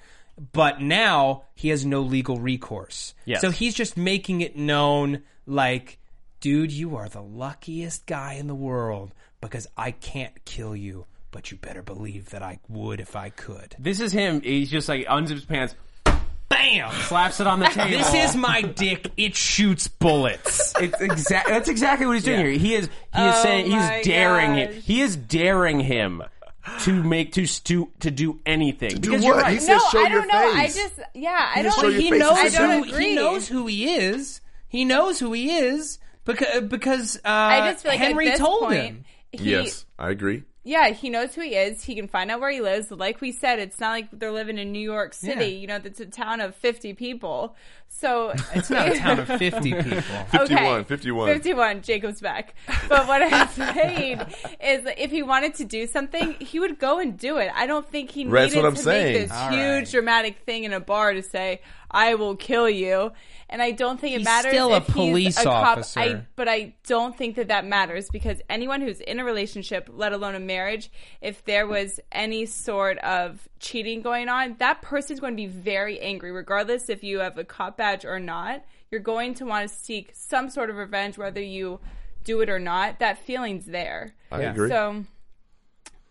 [0.52, 3.14] But now he has no legal recourse.
[3.24, 3.40] Yes.
[3.40, 5.98] So he's just making it known like,
[6.40, 11.50] dude, you are the luckiest guy in the world because I can't kill you, but
[11.50, 13.74] you better believe that I would if I could.
[13.78, 14.40] This is him.
[14.42, 15.74] He's just like unzips his pants,
[16.48, 16.90] Bam!
[17.02, 17.90] slaps it on the table.
[17.96, 19.10] This is my dick.
[19.16, 20.72] It shoots bullets.
[20.80, 22.46] It's exactly That's exactly what he's doing Yeah.
[22.46, 22.58] here.
[22.58, 22.86] He is.
[22.86, 23.70] He is Oh saying.
[23.70, 24.72] my He's daring him.
[24.82, 26.22] He is daring him
[26.80, 28.90] to make to to to do anything.
[29.00, 29.44] do because you're what?
[29.44, 29.52] right.
[29.54, 30.52] He says no, show I your don't know.
[30.54, 31.72] I just yeah, I don't.
[31.80, 33.08] show your he face knows I don't who agree.
[33.10, 34.40] he knows who he is.
[34.68, 38.60] He knows who he is because because uh, I just feel like Henry this told
[38.64, 39.04] point, him.
[39.32, 40.44] He, yes, I agree.
[40.62, 41.84] Yeah, he knows who he is.
[41.84, 42.90] He can find out where he lives.
[42.90, 45.46] Like we said, it's not like they're living in New York City.
[45.46, 45.58] Yeah.
[45.60, 47.56] You know, it's a town of fifty people.
[47.92, 50.00] So It's not a town of fifty people.
[50.30, 51.28] 51, 51.
[51.34, 52.54] 51, Jacob's back.
[52.88, 54.20] But what I'm saying
[54.62, 57.50] is that if he wanted to do something, he would go and do it.
[57.54, 59.12] I don't think he That's needed what I'm to saying.
[59.14, 59.90] make this All huge right.
[59.90, 61.60] dramatic thing in a bar to say,
[61.90, 63.12] I will kill you.
[63.52, 65.66] And I don't think it He's matters still a if police he's a cop.
[65.78, 65.98] officer.
[66.00, 70.12] I, but I don't think that that matters because anyone who's in a relationship, let
[70.12, 70.88] alone a marriage,
[71.20, 76.00] if there was any sort of cheating going on, that person's going to be very
[76.00, 78.64] angry, regardless if you have a cop badge or not.
[78.90, 81.78] You're going to want to seek some sort of revenge, whether you
[82.24, 82.98] do it or not.
[82.98, 84.14] That feeling's there.
[84.32, 84.50] I Yeah.
[84.50, 84.68] agree.
[84.70, 85.04] So,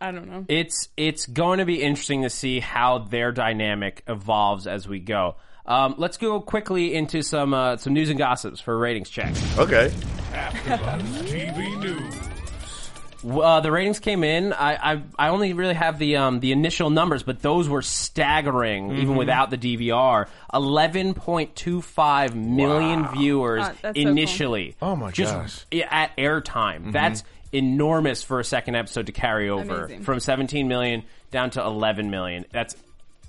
[0.02, 0.46] I don't know.
[0.48, 5.36] it's it's going to be interesting to see how their dynamic evolves as we go.
[5.66, 9.34] Um, let's go quickly into some uh, some news and gossips for ratings check.
[9.58, 9.90] okay.
[11.26, 12.29] TV News.
[13.28, 14.54] Uh, the ratings came in.
[14.54, 18.92] I, I I only really have the um the initial numbers, but those were staggering
[18.98, 20.28] even without the DVR.
[20.54, 24.08] Eleven point two five million viewers that's so cool.
[24.08, 24.76] initially.
[24.82, 25.66] Oh my just gosh.
[25.74, 26.92] i- at airtime.
[26.92, 30.04] That's enormous for a second episode to carry over Amazing.
[30.04, 32.46] from 17 million down to 11 million.
[32.52, 32.76] That's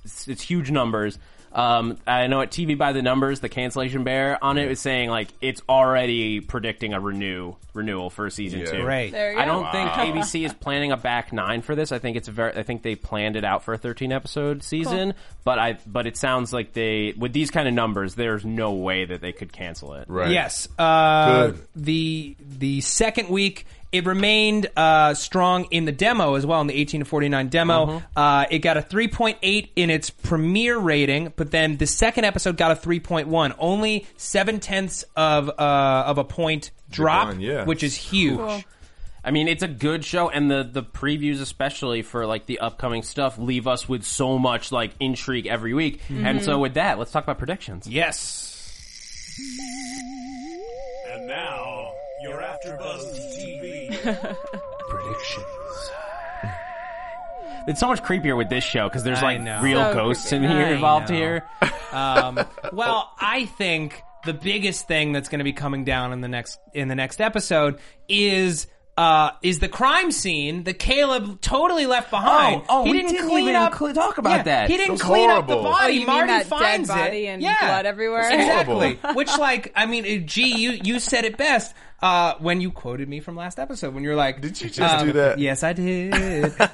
[0.04, 1.18] it's, it's huge numbers.
[1.52, 5.10] Um, I know at TV by the numbers, the cancellation bear on it is saying
[5.10, 8.66] like it's already predicting a renew renewal for season Yeah.
[8.66, 8.82] two.
[8.82, 9.10] Great.
[9.10, 9.52] There you I go.
[9.62, 11.90] don't think ABC is planning a back nine for this.
[11.90, 12.56] I think it's a very.
[12.56, 15.14] I think they planned it out for a 13 episode season.
[15.42, 15.78] But I.
[15.86, 19.32] But it sounds like they with these kind of numbers, there's no way that they
[19.32, 20.04] could cancel it.
[20.08, 20.30] Right.
[20.30, 20.68] Yes.
[20.78, 21.66] Uh, Good.
[21.74, 26.74] The the second week it remained uh, strong in the demo as well in the
[26.74, 28.02] 18 to 49 demo.
[28.14, 32.70] Uh, it got a 3.8 in its premiere rating, but then the second episode got
[32.70, 37.64] a 3.1, only seven tenths of uh, of a point drop, Decline, yeah.
[37.64, 38.38] which is huge.
[38.38, 38.62] Cool.
[39.22, 43.02] I mean, it's a good show, and the the previews, especially for like the upcoming
[43.02, 46.00] stuff, leave us with so much like intrigue every week.
[46.08, 47.86] And so, with that, let's talk about predictions.
[47.86, 48.46] Yes.
[51.10, 51.79] And now,
[52.22, 53.88] Your AfterBuzz TV
[54.88, 55.46] predictions.
[57.66, 59.60] It's so much creepier with this show because there's I like know.
[59.62, 60.54] real So ghosts in creepy.
[60.54, 61.16] here I involved know.
[61.16, 61.44] here.
[61.92, 62.38] Um,
[62.72, 66.60] well, I think the biggest thing that's going to be coming down in the next
[66.72, 68.66] in the next episode is.
[68.98, 72.60] Uh, is the crime scene that Caleb totally left behind?
[72.68, 73.74] Oh, oh, he we didn't didn't clean even up.
[73.74, 74.70] cl- talk about Yeah, that.
[74.70, 75.70] He didn't That's clean up the horrible.
[75.72, 75.84] body.
[75.84, 77.28] Oh, you mean Marty that dead finds body it.
[77.30, 77.56] and yeah.
[77.60, 78.30] blood everywhere?
[78.30, 78.98] Exactly.
[79.14, 83.08] Which, like, I mean, uh, gee, you you said it best uh, when you quoted
[83.08, 85.38] me from last episode when you're like, Did you just do that?
[85.38, 86.14] Yes, I did.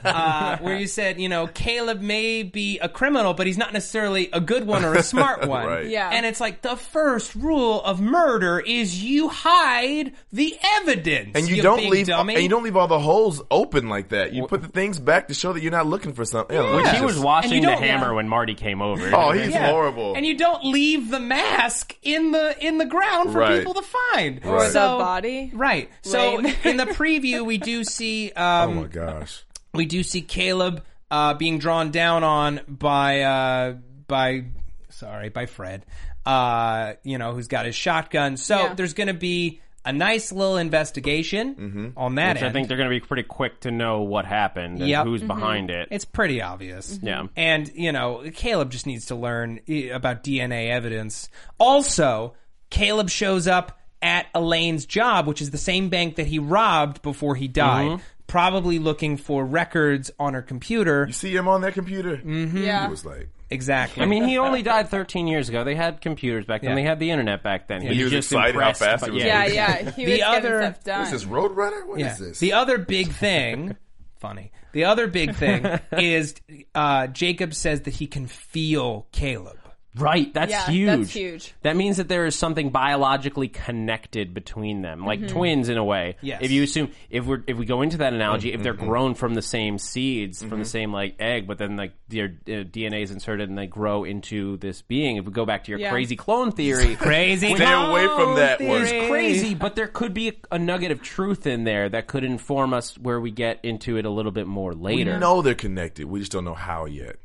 [0.05, 4.29] uh, where you said, you know, Caleb may be a criminal, but he's not necessarily
[4.33, 5.67] a good one or a smart one.
[5.67, 5.87] Right.
[5.89, 6.11] Yeah.
[6.13, 11.33] And it's like the first rule of murder is you hide the evidence.
[11.35, 12.35] And you, don't big leave dummy.
[12.35, 14.33] and you don't leave all the holes open like that.
[14.33, 16.57] You put the things back to show that you're not looking for something.
[16.57, 19.11] Yeah, When look, he was washing the you don't- hammer when Marty came over.
[19.15, 19.71] Oh, he's Yeah.
[19.71, 20.15] horrible.
[20.15, 23.59] And you don't leave the mask in the in the ground for Right.
[23.59, 24.41] people to find.
[24.45, 25.51] Or the So- body.
[25.55, 25.91] Right.
[26.03, 26.55] So Lame.
[26.65, 29.45] in the preview, we do see oh um, my gosh.
[29.75, 34.45] we do see Caleb uh, being drawn down on by uh, by
[34.91, 35.87] sorry by Fred,
[36.25, 38.37] uh, you know, who's got his shotgun.
[38.37, 38.75] So Yeah.
[38.75, 42.89] there's going to be a nice little investigation on that Which I think they're going
[42.91, 45.05] to be pretty quick to know what happened and Yep.
[45.07, 45.87] who's behind it.
[45.93, 46.99] it's pretty obvious.
[47.01, 47.29] Yeah.
[47.37, 51.29] And, you know, Caleb just needs to learn eh, about DNA evidence.
[51.61, 52.35] Also,
[52.69, 57.35] Caleb shows up at Elaine's job, which is the same bank that he robbed before
[57.37, 58.03] he died, Mm-hmm.
[58.27, 61.05] probably looking for records on her computer.
[61.07, 62.17] You see him on that computer?
[62.17, 62.59] Mm-hmm.
[62.59, 62.85] Yeah.
[62.85, 64.03] He was like, Exactly.
[64.03, 65.63] I mean, he only died 13 years ago.
[65.63, 66.71] They had computers back then.
[66.71, 66.75] Yeah.
[66.75, 67.81] they had the internet back then.
[67.81, 69.45] he was just excited how fast it was yeah.
[69.47, 69.91] Yeah, yeah.
[69.93, 70.99] He The was other- getting stuff done.
[70.99, 71.87] "What is this Roadrunner?
[71.87, 72.27] What is yeah.
[72.27, 73.77] this?" The other big thing,
[74.19, 74.51] funny.
[74.73, 76.35] The other big thing is
[76.75, 79.59] uh, Jacob says that he can feel Caleb.
[79.99, 80.87] Right, that's Yeah, huge.
[80.89, 81.55] that's huge.
[81.63, 86.17] That means that there is something biologically connected between them, like twins in a way.
[86.21, 86.41] Yes.
[86.43, 88.87] If you assume if we are if we go into that analogy, if they're Mm-hmm.
[88.87, 92.51] grown from the same seeds, from the same like egg, but then like their uh,
[92.65, 95.17] DNA is inserted and they grow into this being.
[95.17, 95.91] If we go back to your Yeah.
[95.91, 97.55] crazy clone theory, Crazy.
[97.55, 98.83] Stay away from that clone one.
[98.83, 102.23] it's crazy, but there could be a, a nugget of truth in there that could
[102.25, 105.19] inform us where we get into it a little bit more we later.
[105.19, 106.05] know they're connected.
[106.07, 107.17] We just don't know how yet.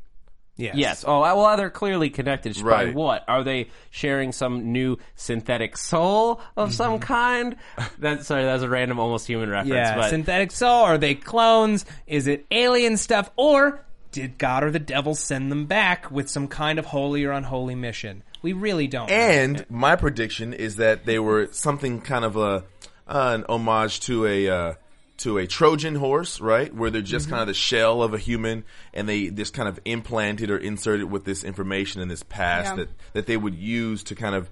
[0.56, 0.74] Yes.
[0.76, 1.04] Yes.
[1.06, 2.50] Oh, well, they're clearly connected.
[2.50, 2.94] It's by Right.
[2.94, 3.24] what?
[3.26, 7.56] Are they sharing some new synthetic soul of some kind?
[7.98, 9.74] That's sorry, that's a random, almost human reference.
[9.74, 9.96] Yeah.
[9.96, 10.82] but Synthetic soul?
[10.84, 11.84] Are they clones?
[12.06, 13.30] Is it alien stuff?
[13.36, 13.82] Or
[14.12, 17.74] did God or the devil send them back with some kind of holy or unholy
[17.74, 18.22] mission?
[18.42, 19.08] We really don't.
[19.08, 19.14] know.
[19.16, 22.62] And my prediction is that they were something kind of a uh,
[23.08, 24.74] an homage to a uh,
[25.22, 26.74] to a Trojan horse, right?
[26.74, 27.34] Where they're just mm-hmm.
[27.34, 31.10] kind of the shell of a human, and they just kind of implanted or inserted
[31.10, 32.76] with this information in this past Yeah.
[32.76, 34.50] that that they would use to kind of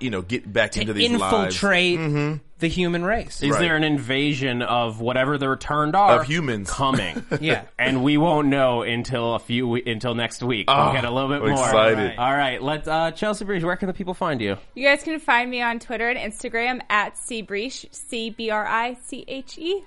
[0.00, 1.34] you know get back into these lives.
[1.62, 3.42] infiltrate the human race.
[3.42, 3.60] is Right.
[3.60, 6.70] there an invasion of whatever the returned are Of humans.
[6.70, 7.24] coming?
[7.40, 7.62] Yeah.
[7.78, 10.68] and we won't know until a few we- until next week.
[10.68, 11.64] we'll get a little bit I'm more.
[11.64, 12.18] excited.
[12.18, 13.62] All right, let's uh, Chelsea Briche.
[13.64, 14.56] Where can the people find you?
[14.74, 18.94] You guys can find me on Twitter and Instagram at cbriche, C B R I
[19.06, 19.82] C H E.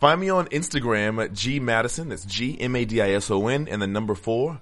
[0.00, 2.08] Find me on Instagram at G Madison.
[2.08, 4.60] That's G M A D I S O N and the number four.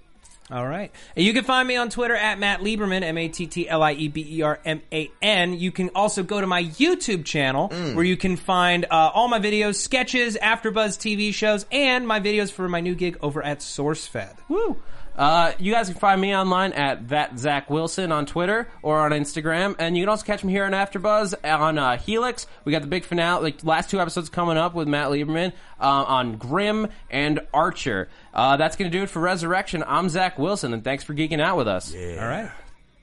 [0.51, 0.91] All right.
[1.15, 3.83] And you can find me on Twitter at Matt Lieberman, M A T T L
[3.83, 5.59] I E B E R M A N.
[5.59, 9.39] You can also go to my YouTube channel where you can find uh, all my
[9.39, 14.37] videos, sketches, AfterBuzz TV shows, and my videos for my new gig over at SourceFed.
[14.49, 14.77] Woo!
[15.17, 19.11] Uh, you guys can find me online at that Zach Wilson on Twitter or on
[19.13, 22.47] Instagram, and you can also catch me here on AfterBuzz on uh, Helix.
[22.65, 25.85] We got the big finale, like last two episodes coming up with Matt Lieberman uh,
[25.85, 28.09] on Grimm and Archer.
[28.33, 29.85] Uh, that's going to do it for Resurrection.
[29.87, 31.95] I'm Zach Wilson, and thanks for geeking out with us.
[31.95, 32.51] All right.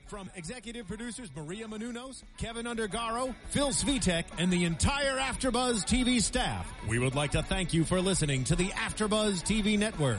[0.06, 6.66] From executive producers Maria Menounos, Kevin Undergaro, Phil Svitek, and the entire AfterBuzz TV staff,
[6.88, 10.18] we would like to thank you for listening to the AfterBuzz TV network.